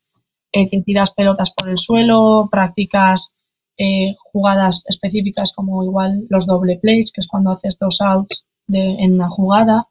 [0.52, 3.32] eh, te tiras pelotas por el suelo, practicas
[3.78, 9.16] eh, jugadas específicas como igual los doble plays, que es cuando haces dos outs en
[9.16, 9.88] una jugada.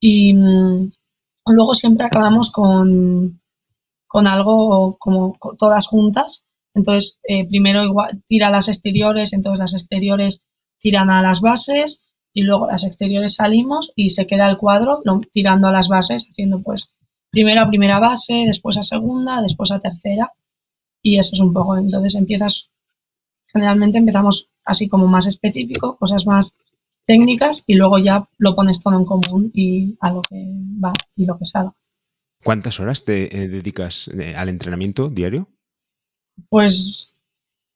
[0.00, 0.92] Y mm,
[1.52, 3.40] luego siempre acabamos con,
[4.06, 6.44] con algo como todas juntas.
[6.74, 10.40] Entonces, eh, primero igual, tira las exteriores, entonces las exteriores
[10.78, 12.00] tiran a las bases
[12.32, 15.02] y luego las exteriores salimos y se queda el cuadro
[15.32, 16.90] tirando a las bases, haciendo pues
[17.30, 20.32] primero a primera base, después a segunda, después a tercera
[21.00, 22.70] y eso es un poco, entonces empiezas,
[23.46, 26.54] generalmente empezamos así como más específico, cosas más
[27.04, 30.44] técnicas y luego ya lo pones todo en común y a lo que
[30.82, 31.74] va y lo que salga.
[32.42, 35.48] ¿Cuántas horas te eh, dedicas eh, al entrenamiento diario?
[36.48, 37.08] Pues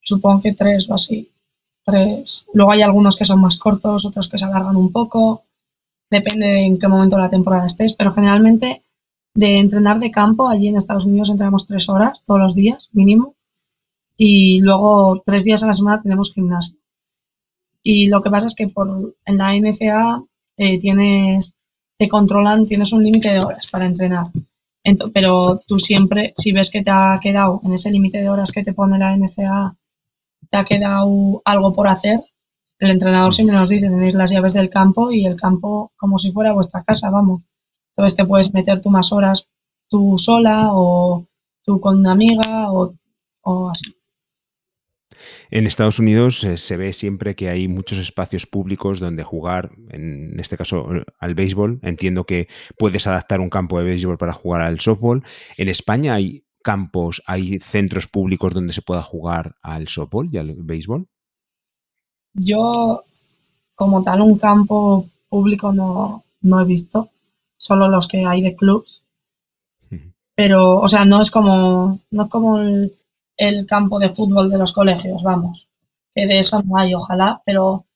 [0.00, 1.32] supongo que tres o así.
[1.84, 2.44] Tres.
[2.52, 5.44] Luego hay algunos que son más cortos, otros que se alargan un poco.
[6.10, 8.82] Depende de en qué momento de la temporada estés, pero generalmente
[9.34, 13.36] de entrenar de campo, allí en Estados Unidos entrenamos tres horas todos los días, mínimo.
[14.16, 16.77] Y luego tres días a la semana tenemos gimnasio.
[17.90, 20.22] Y lo que pasa es que por, en la NCA
[20.56, 21.54] eh, tienes,
[21.96, 24.30] te controlan, tienes un límite de horas para entrenar
[25.12, 28.64] pero tú siempre, si ves que te ha quedado en ese límite de horas que
[28.64, 29.76] te pone la NCA,
[30.50, 32.20] te ha quedado algo por hacer,
[32.78, 36.32] el entrenador siempre nos dice, tenéis las llaves del campo y el campo como si
[36.32, 37.42] fuera vuestra casa, vamos.
[37.90, 39.48] Entonces te puedes meter tú más horas
[39.90, 41.26] tú sola o
[41.64, 42.94] tú con una amiga o,
[43.42, 43.97] o así.
[45.50, 50.38] En Estados Unidos eh, se ve siempre que hay muchos espacios públicos donde jugar, en
[50.38, 50.86] este caso
[51.18, 51.80] al béisbol.
[51.82, 55.24] Entiendo que puedes adaptar un campo de béisbol para jugar al softball.
[55.56, 60.54] En España hay campos, hay centros públicos donde se pueda jugar al softball y al
[60.54, 61.06] béisbol.
[62.34, 63.04] Yo,
[63.74, 67.10] como tal, un campo público no, no he visto,
[67.56, 69.02] solo los que hay de clubs.
[70.34, 72.96] Pero, o sea, no es como, no es como el,
[73.38, 75.68] el campo de fútbol de los colegios, vamos.
[76.14, 77.86] Que de eso no hay, ojalá, pero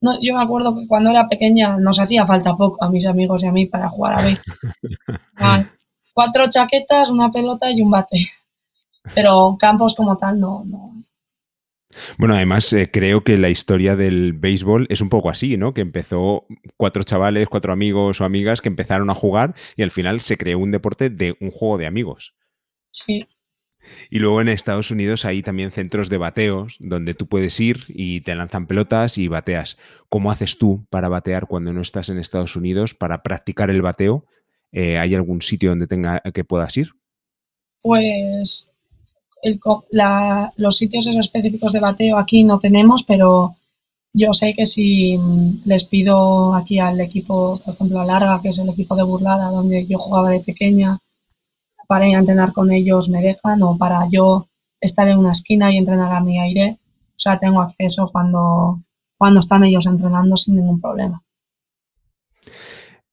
[0.00, 3.42] no, yo me acuerdo que cuando era pequeña nos hacía falta poco a mis amigos
[3.42, 4.58] y a mí para jugar a béisbol.
[6.12, 8.26] cuatro chaquetas, una pelota y un bate.
[9.14, 10.64] Pero campos como tal no.
[10.66, 11.04] no.
[12.18, 15.72] Bueno, además eh, creo que la historia del béisbol es un poco así, ¿no?
[15.72, 20.20] Que empezó cuatro chavales, cuatro amigos o amigas que empezaron a jugar y al final
[20.20, 22.34] se creó un deporte de un juego de amigos.
[22.90, 23.26] Sí,
[24.10, 28.20] y luego en Estados Unidos hay también centros de bateos donde tú puedes ir y
[28.22, 29.76] te lanzan pelotas y bateas.
[30.08, 34.24] ¿Cómo haces tú para batear cuando no estás en Estados Unidos para practicar el bateo?
[34.72, 36.90] Eh, ¿Hay algún sitio donde tenga que puedas ir?
[37.82, 38.68] Pues
[40.56, 43.56] los sitios específicos de bateo aquí no tenemos, pero
[44.12, 45.16] yo sé que si
[45.64, 49.50] les pido aquí al equipo, por ejemplo, a Larga, que es el equipo de Burlada,
[49.50, 50.96] donde yo jugaba de pequeña,
[51.88, 54.48] para ir a entrenar con ellos me dejan o para yo
[54.80, 56.78] estar en una esquina y entrenar a mi aire.
[57.10, 58.80] O sea, tengo acceso cuando,
[59.16, 61.22] cuando están ellos entrenando sin ningún problema.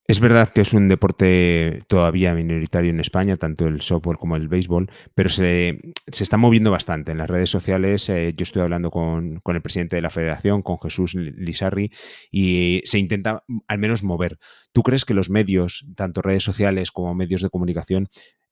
[0.08, 4.48] Es verdad que es un deporte todavía minoritario en España, tanto el softball como el
[4.48, 8.08] béisbol, pero se, está moviendo bastante en las redes sociales.
[8.10, 11.92] Eh, yo estoy hablando con, con, el presidente de la federación, con Jesús Lizarri,
[12.30, 14.38] y se intenta al menos mover.
[14.74, 18.08] ¿Tú crees que los medios, tanto redes sociales como medios de comunicación,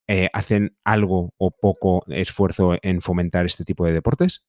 [0.08, 4.44] eh, hacen algo o poco esfuerzo en fomentar este tipo de deportes?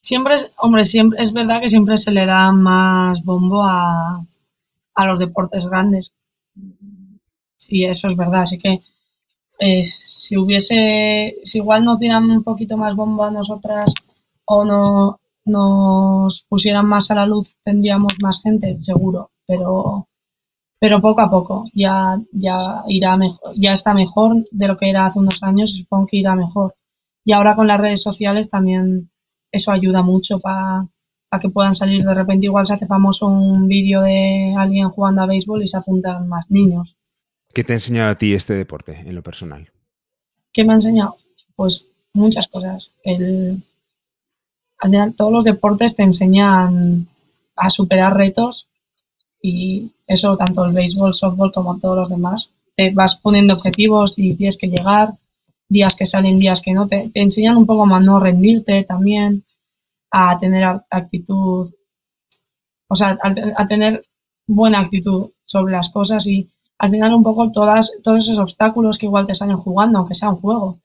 [0.00, 4.26] Siempre, hombre, siempre es verdad que siempre se le da más bombo a,
[4.94, 6.12] a los deportes grandes.
[7.56, 8.42] Sí, eso es verdad.
[8.42, 8.82] Así que
[9.60, 13.94] eh, si hubiese, si igual nos dieran un poquito más bombo a nosotras
[14.44, 19.30] o no nos pusieran más a la luz, tendríamos más gente, seguro.
[19.46, 20.08] Pero
[20.82, 25.06] pero poco a poco ya, ya irá mejor, ya está mejor de lo que era
[25.06, 26.74] hace unos años y supongo que irá mejor.
[27.24, 29.08] Y ahora con las redes sociales también
[29.52, 30.88] eso ayuda mucho para
[31.40, 32.46] que puedan salir de repente.
[32.46, 36.50] Igual se hace famoso un vídeo de alguien jugando a béisbol y se apuntan más
[36.50, 36.96] niños.
[37.54, 39.70] ¿Qué te ha enseñado a ti este deporte en lo personal?
[40.52, 41.16] ¿Qué me ha enseñado?
[41.54, 42.90] Pues muchas cosas.
[43.04, 43.62] El,
[44.78, 47.06] al final, todos los deportes te enseñan
[47.54, 48.66] a superar retos
[49.42, 52.50] y eso tanto el béisbol, softball como todos los demás.
[52.76, 55.18] Te vas poniendo objetivos y tienes que llegar,
[55.68, 56.86] días que salen, días que no.
[56.88, 59.44] Te, enseñan un poco a no rendirte también,
[60.10, 61.70] a tener actitud,
[62.88, 63.18] o sea,
[63.56, 64.04] a, tener
[64.46, 69.06] buena actitud sobre las cosas y al final un poco todas, todos esos obstáculos que
[69.06, 70.78] igual te salen jugando, aunque sea un juego,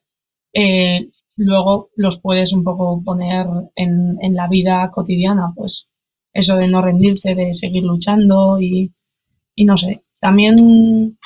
[0.52, 5.88] eh, luego los puedes un poco poner en, en la vida cotidiana, pues
[6.32, 8.92] eso de no rendirte, de seguir luchando y,
[9.54, 11.18] y no sé, también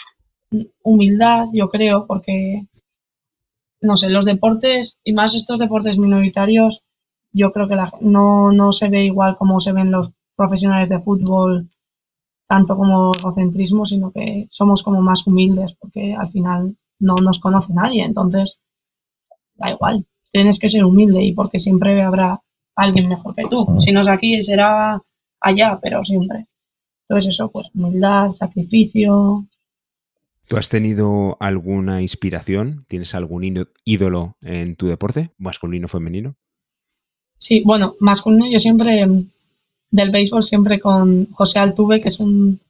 [0.82, 2.66] humildad, yo creo, porque,
[3.80, 6.82] no sé, los deportes, y más estos deportes minoritarios,
[7.32, 11.68] yo creo que no, no se ve igual como se ven los profesionales de fútbol,
[12.46, 17.72] tanto como egocentrismo, sino que somos como más humildes, porque al final no nos conoce
[17.72, 18.60] nadie, entonces
[19.54, 22.42] da igual, tienes que ser humilde y porque siempre habrá
[22.76, 23.66] alguien mejor que tú.
[23.78, 25.00] Si no es aquí, será
[25.40, 26.46] allá, pero siempre.
[27.08, 29.46] Entonces eso, pues humildad, sacrificio.
[30.48, 32.84] ¿Tú has tenido alguna inspiración?
[32.88, 36.34] ¿Tienes algún ídolo en tu deporte, masculino o femenino?
[37.38, 39.04] Sí, bueno, masculino yo siempre,
[39.90, 42.60] del béisbol siempre con José Altuve, que es un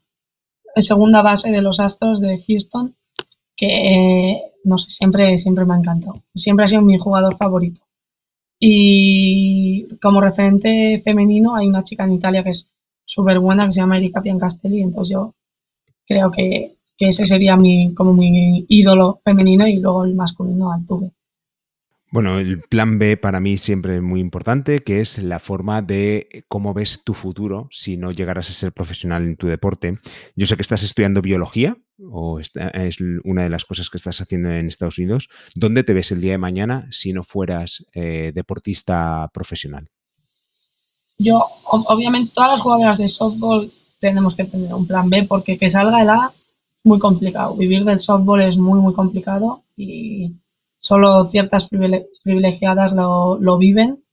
[0.76, 2.94] segunda base de los Astros de Houston,
[3.54, 6.22] que no sé, siempre, siempre me ha encantado.
[6.34, 7.82] Siempre ha sido mi jugador favorito.
[8.64, 12.68] Y como referente femenino hay una chica en Italia que es
[13.04, 15.34] súper buena que se llama Erika Piancastelli, entonces yo
[16.06, 21.10] creo que, ese sería mi, como mi ídolo femenino y luego el masculino Altuve.
[22.12, 26.44] Bueno, el plan B para mí siempre es muy importante, que es la forma de
[26.46, 29.98] cómo ves tu futuro si no llegaras a ser profesional en tu deporte.
[30.36, 31.78] Yo sé que estás estudiando biología,
[32.10, 32.50] o es
[33.24, 35.28] una de las cosas que estás haciendo en Estados Unidos.
[35.54, 39.88] ¿Dónde te ves el día de mañana si no fueras eh, deportista profesional?
[41.18, 45.70] Yo, obviamente, todas las jugadoras de softball tenemos que tener un plan B porque que
[45.70, 46.32] salga el A
[46.84, 47.56] muy complicado.
[47.56, 50.34] Vivir del softball es muy, muy complicado y
[50.80, 54.04] solo ciertas privilegiadas lo, lo viven.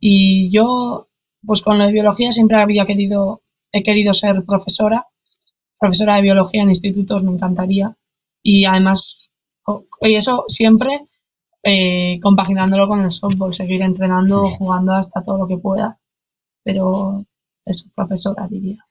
[0.00, 1.08] Y yo,
[1.46, 5.06] pues con la biología siempre había querido, he querido ser profesora,
[5.82, 7.96] profesora de biología en institutos, me encantaría.
[8.40, 9.28] Y además,
[10.00, 11.00] y eso siempre
[11.64, 15.98] eh, compaginándolo con el softball, seguir entrenando, jugando hasta todo lo que pueda.
[16.62, 17.26] Pero
[17.66, 18.86] es profesora, diría.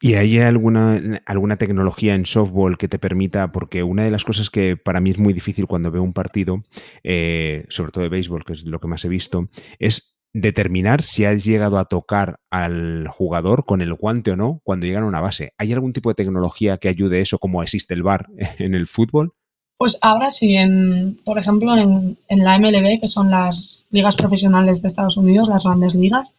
[0.00, 4.50] ¿Y hay alguna, alguna tecnología en softball que te permita, porque una de las cosas
[4.50, 6.64] que para mí es muy difícil cuando veo un partido,
[7.04, 11.24] eh, sobre todo de béisbol, que es lo que más he visto, es determinar si
[11.24, 15.20] has llegado a tocar al jugador con el guante o no cuando llegan a una
[15.20, 15.52] base.
[15.58, 18.28] ¿Hay algún tipo de tecnología que ayude eso, como existe el VAR
[18.58, 19.34] en el fútbol?
[19.76, 24.80] Pues ahora sí, en, por ejemplo, en, en la MLB, que son las ligas profesionales
[24.80, 26.30] de Estados Unidos, las grandes ligas,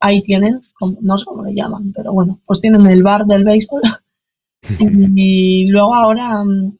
[0.00, 0.60] ahí tienen,
[1.00, 3.82] no sé cómo le llaman, pero bueno, pues tienen el bar del béisbol.
[5.16, 6.78] y, luego ahora mm,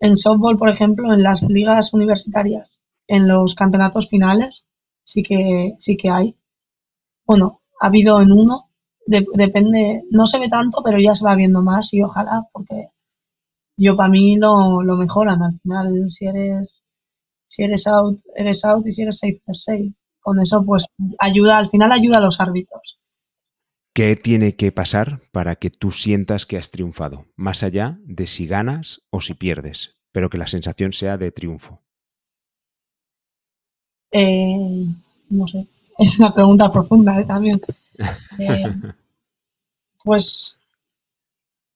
[0.00, 4.64] en softball, por ejemplo, en las ligas universitarias, en los campeonatos finales,
[5.10, 6.36] sí que, sí que hay.
[7.26, 8.70] Bueno, ha habido en uno,
[9.06, 12.90] depende, no se ve tanto, pero ya se va viendo más y ojalá, porque
[13.76, 16.82] yo para mí lo, lo mejoran al final, si eres,
[17.48, 20.86] si eres out, eres out y si eres safe, eres safe con eso pues
[21.18, 22.98] ayuda, al final ayuda a los árbitros.
[23.94, 27.26] ¿Qué tiene que pasar para que tú sientas que has triunfado?
[27.36, 31.82] Más allá de si ganas o si pierdes, pero que la sensación sea de triunfo.
[34.12, 34.86] Eh,
[35.30, 35.66] no sé,
[35.98, 37.24] es una pregunta profunda ¿eh?
[37.24, 37.60] también.
[38.38, 38.64] Eh,
[40.02, 40.58] pues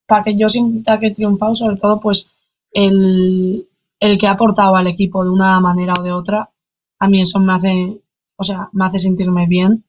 [0.06, 2.30] para que yo sienta que he triunfado, sobre todo, pues
[2.72, 3.68] el,
[4.00, 6.50] el que ha aportado al equipo de una manera o de otra,
[6.98, 8.00] a mí eso me hace
[8.36, 9.84] o sea, me hace sentirme bien.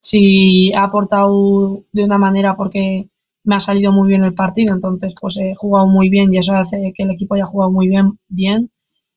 [0.00, 3.08] Si ha aportado de una manera porque
[3.44, 6.54] me ha salido muy bien el partido, entonces pues he jugado muy bien y eso
[6.56, 8.70] hace que el equipo haya jugado muy bien, bien.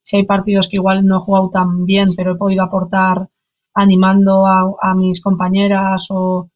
[0.07, 3.27] Si hay partidos que igual no he jugado tan bien, pero he podido aportar
[3.73, 6.49] animando a, mis compañeras o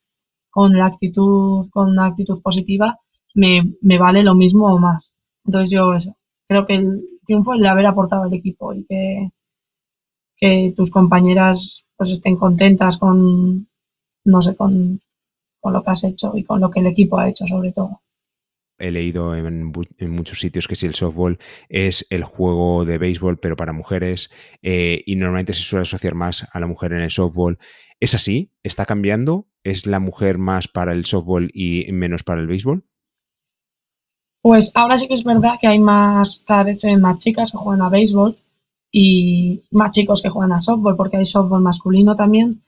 [0.49, 2.97] con la actitud, con una actitud positiva,
[3.33, 5.13] me, me vale lo mismo o más.
[5.43, 6.15] Entonces yo eso,
[6.47, 9.31] creo que el triunfo es el haber aportado al equipo y que,
[10.73, 13.67] tus compañeras pues estén contentas con,
[14.23, 15.01] no sé, con,
[15.61, 18.01] lo que has hecho y con lo que el equipo ha hecho sobre todo.
[18.82, 19.71] He leído en,
[20.09, 24.29] muchos sitios que si el softball es el juego de béisbol, pero para mujeres,
[24.61, 27.59] eh, y normalmente se suele asociar más a la mujer en el softball.
[27.99, 28.51] ¿Es así?
[28.63, 29.47] ¿Está cambiando?
[29.63, 32.84] ¿Es la mujer más para el softball y menos para el béisbol?
[34.41, 37.57] Pues ahora sí que es verdad que hay más, cada vez hay más chicas que
[37.57, 38.38] juegan a béisbol,
[38.91, 42.63] y más chicos que juegan a softball, porque hay softball masculino también.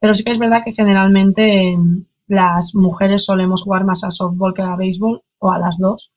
[0.00, 4.54] Pero sí que es verdad que generalmente em, las mujeres solemos jugar más a softball
[4.54, 6.10] que a béisbol, o a las dos.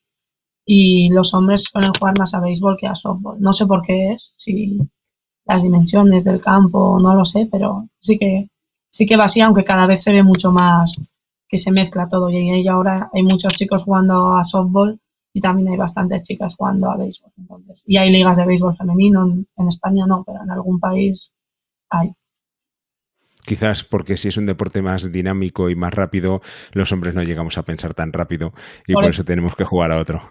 [0.66, 3.40] Y los hombres suelen jugar más a béisbol que a softball.
[3.40, 4.80] No sé por qué es, si
[5.46, 8.50] las dimensiones del campo, no lo sé, pero sí que,
[8.90, 10.96] sí que va así, aunque cada vez se ve mucho más
[11.48, 12.30] que se mezcla todo.
[12.30, 15.00] Y ahora hay muchos chicos jugando a softball
[15.34, 17.32] y también hay bastantes chicas jugando a béisbol.
[17.38, 17.84] Entonces.
[17.86, 21.32] Y hay ligas de béisbol femenino, en, España no, pero en algún país
[21.90, 22.12] hay.
[23.48, 26.42] Quizás porque si es un deporte más dinámico y más rápido,
[26.74, 28.54] los hombres no llegamos a pensar tan rápido
[28.86, 30.30] y por, eso tenemos que jugar a otro.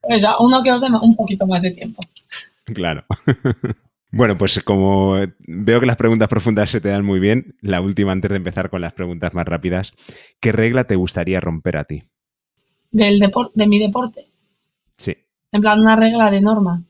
[0.00, 2.02] Pues ya, uno que os dé un poquito más de tiempo.
[2.64, 3.04] Claro.
[4.10, 8.10] Bueno, pues como veo que las preguntas profundas se te dan muy bien, la última
[8.10, 9.92] antes de empezar con las preguntas más rápidas,
[10.40, 12.04] ¿qué regla te gustaría romper a ti?
[12.90, 14.28] del deporte, de mi deporte.
[14.96, 15.16] Sí.
[15.52, 16.84] En plan, una regla de norma.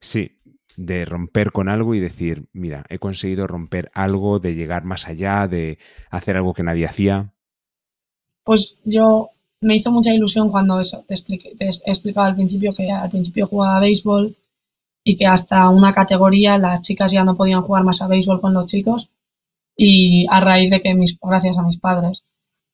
[0.00, 0.37] Sí,
[0.78, 5.48] de romper con algo y decir, mira, he conseguido romper algo, de llegar más allá,
[5.48, 7.34] de hacer algo que nadie hacía.
[8.44, 12.72] Pues yo me hizo mucha ilusión cuando eso, te, expliqué, te he explicado al principio
[12.74, 14.36] que al principio jugaba a béisbol
[15.02, 18.54] y que hasta una categoría las chicas ya no podían jugar más a béisbol con
[18.54, 19.10] los chicos
[19.76, 22.24] y a raíz de que mis, gracias a mis padres,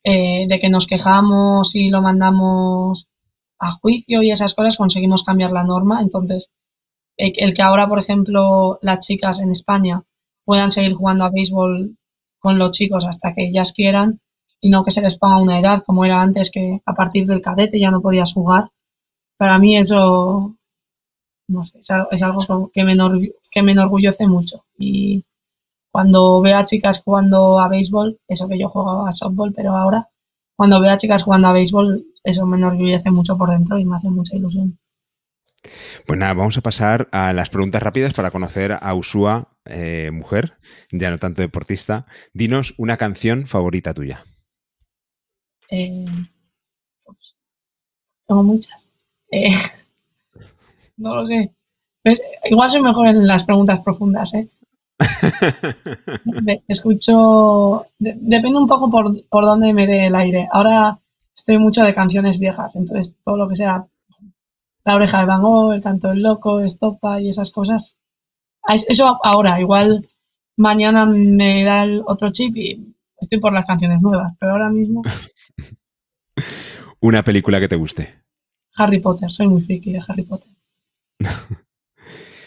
[0.02, 3.09] eh, de que nos quejamos y lo mandamos
[3.59, 6.02] a juicio y esas cosas, conseguimos cambiar la norma.
[6.02, 6.50] Entonces,
[7.17, 10.03] el, que ahora, por ejemplo, las chicas en España
[10.45, 11.97] puedan seguir jugando a béisbol
[12.39, 14.21] con los chicos hasta que ellas quieran
[14.61, 17.43] y no que se les ponga una edad como era antes, que a partir del
[17.43, 18.71] cadete ya no podías jugar.
[19.37, 20.57] Para mí eso
[21.49, 22.97] no sé, es algo que me,
[23.51, 24.65] que me enorgullece mucho.
[24.79, 25.25] Y,
[25.95, 30.09] cuando veo a chicas jugando a béisbol, eso que yo juego a softball, pero ahora,
[30.57, 33.97] cuando veo a chicas jugando a béisbol, eso me enorgullece mucho por dentro y me
[33.97, 34.77] hace mucha ilusión.
[36.07, 40.59] Pues nada, vamos a pasar a las preguntas rápidas para conocer a Usua, eh, mujer,
[40.91, 42.07] ya no tanto deportista.
[42.33, 44.25] Dinos una canción favorita tuya.
[45.71, 46.05] Eh,
[47.05, 47.37] pues,
[48.27, 48.87] Tengo muchas.
[49.31, 49.51] Eh,
[50.97, 51.55] no lo sé.
[52.45, 54.49] Igual soy mejor en las preguntas profundas, ¿eh?
[56.69, 60.47] Escucho, depende un poco por, por dónde me dé el aire.
[60.53, 60.99] Ahora
[61.35, 63.87] estoy mucho de canciones viejas, entonces todo lo que sea
[64.85, 67.97] La oreja de Van Gogh, El canto del loco, Estopa y esas cosas.
[68.89, 70.09] Eso ahora, igual
[70.57, 75.03] mañana me da el otro chip y estoy por las canciones nuevas, pero ahora mismo...
[77.01, 78.22] Una película que te guste.
[78.76, 80.51] Harry Potter, soy muy friki de Harry Potter.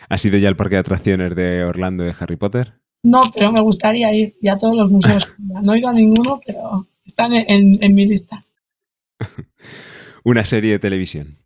[0.10, 2.82] ¿Has ido ya al parque de atracciones de Orlando de Harry Potter?
[3.04, 5.28] No, pero me gustaría ir ya a todos los museos.
[5.38, 8.44] No he ido a ninguno, pero están en, mi lista.
[10.24, 11.38] ¿Una serie de televisión?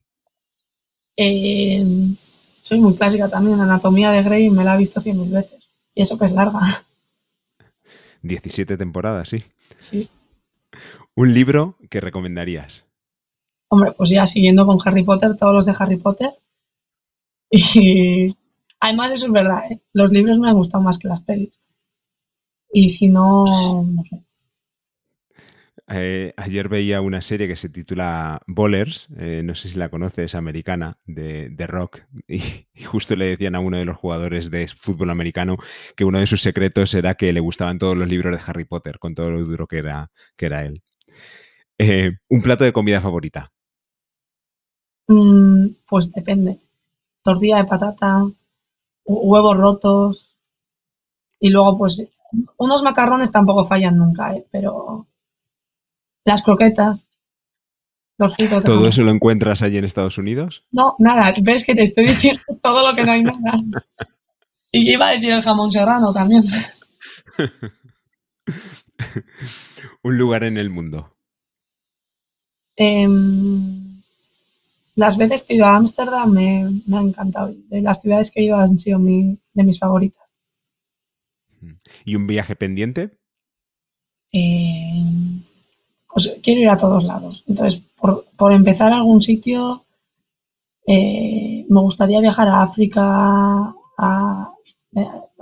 [1.18, 1.84] Eh,
[2.62, 3.60] soy muy clásica también.
[3.60, 5.70] Anatomía de Grey me la he visto cien mil veces.
[5.94, 6.60] Y eso que es larga.
[8.22, 9.44] 17 temporadas, sí.
[9.78, 10.10] Sí.
[11.16, 12.86] ¿Un libro que recomendarías?
[13.70, 16.32] Hombre, pues ya siguiendo con Harry Potter, todos los de Harry Potter.
[17.54, 18.36] Y
[18.82, 19.80] Además, eso es verdad, ¿eh?
[19.94, 21.54] los libros me han gustado más que las pelis.
[22.74, 24.24] Y si no, no sé.
[25.94, 30.36] Eh, ayer veía una serie que se titula Bowlers, eh, no sé si la conoces,
[30.36, 35.58] americana, de, rock, y, justo le decían a uno de los jugadores de fútbol americano
[35.96, 39.00] que uno de sus secretos era que le gustaban todos los libros de Harry Potter,
[39.00, 40.82] con todo lo duro que era, que era él.
[42.30, 43.52] ¿Un plato de comida favorita?
[45.08, 46.60] Mm, pues depende.
[47.24, 48.30] Tortilla de patata,
[49.04, 50.38] huevos rotos
[51.40, 52.08] y luego pues
[52.58, 54.46] unos macarrones tampoco fallan nunca, ¿eh?
[54.52, 55.08] pero
[56.26, 57.08] las croquetas,
[58.18, 58.64] los fritos.
[58.64, 60.66] ¿Todo eso lo encuentras allí en Estados Unidos?
[60.72, 63.60] No, nada, ves que te estoy diciendo todo lo que no hay nada.
[64.72, 66.44] Y iba a decir el jamón serrano también.
[70.04, 71.16] Un lugar en el mundo.
[72.76, 74.02] Em,
[74.96, 77.54] las veces que he ido a Ámsterdam me, me, ha encantado.
[77.70, 80.22] De las ciudades que he ido han sido de mis favoritas.
[82.06, 83.18] ¿Y un viaje pendiente?
[84.34, 84.92] Eh,
[86.14, 87.44] pues quiero ir a todos lados.
[87.48, 87.82] Entonces,
[88.38, 89.84] por, empezar a algún sitio,
[90.88, 94.52] eh, me gustaría viajar a África, a,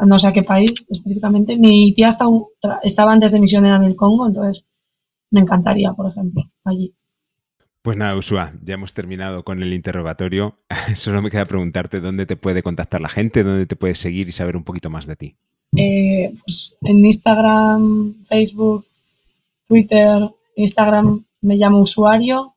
[0.05, 1.57] no sé a qué país específicamente.
[1.57, 4.65] Mi tía estaba antes de misionera en el Congo, entonces
[5.31, 6.93] me encantaría, por ejemplo, allí.
[7.81, 10.57] Pues nada, Usua, ya hemos terminado con el interrogatorio.
[10.95, 14.33] Solo me queda preguntarte dónde te puede contactar la gente, dónde te puedes seguir y
[14.33, 15.35] saber un poquito más de ti.
[15.77, 18.85] Eh, pues en Instagram, Facebook,
[19.67, 20.29] Twitter,
[20.59, 22.55] Instagram me llamo usuario.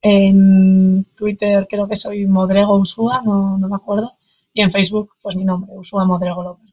[0.00, 4.16] En Twitter creo que soy Modrego Usua, no, me acuerdo.
[4.52, 6.70] Y en Facebook, pues mi nombre, Usua Modrego López.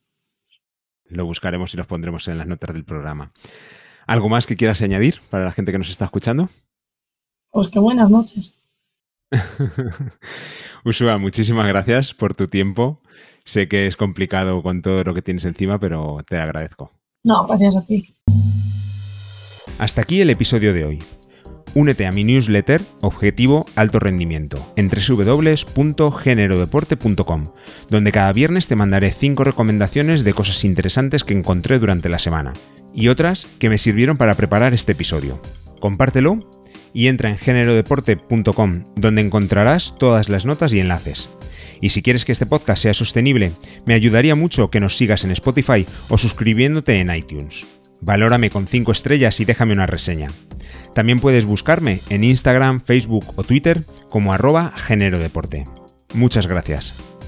[1.06, 3.32] Lo buscaremos y los pondremos en las notas del programa.
[4.08, 6.50] ¿Algo más que quieras añadir para la gente que nos está escuchando?
[7.52, 8.54] Pues qué buenas noches.
[10.86, 13.02] Usua, muchísimas gracias por tu tiempo.
[13.44, 16.92] Sé que es complicado con todo lo que tienes encima, pero te agradezco.
[17.24, 18.14] No, gracias a ti.
[19.80, 21.00] Hasta aquí el episodio de hoy.
[21.74, 27.44] Únete a mi newsletter Objetivo Alto Rendimiento en www.generodeporte.com,
[27.90, 32.52] donde cada viernes te mandaré 5 recomendaciones de cosas interesantes que encontré durante la semana
[32.94, 35.42] y otras que me sirvieron para preparar este episodio.
[35.80, 36.42] Compártelo
[36.94, 41.30] y entra en generodeporte.com, donde encontrarás todas las notas y enlaces.
[41.80, 43.54] Y si quieres que este podcast sea sostenible,
[43.86, 47.79] me ayudaría mucho que nos sigas en Spotify o suscribiéndote en iTunes.
[48.02, 50.30] Valórame con 5 estrellas y déjame una reseña.
[50.94, 55.66] También puedes buscarme en Instagram, Facebook o Twitter como arroba generodeporte.
[56.14, 57.19] Muchas gracias.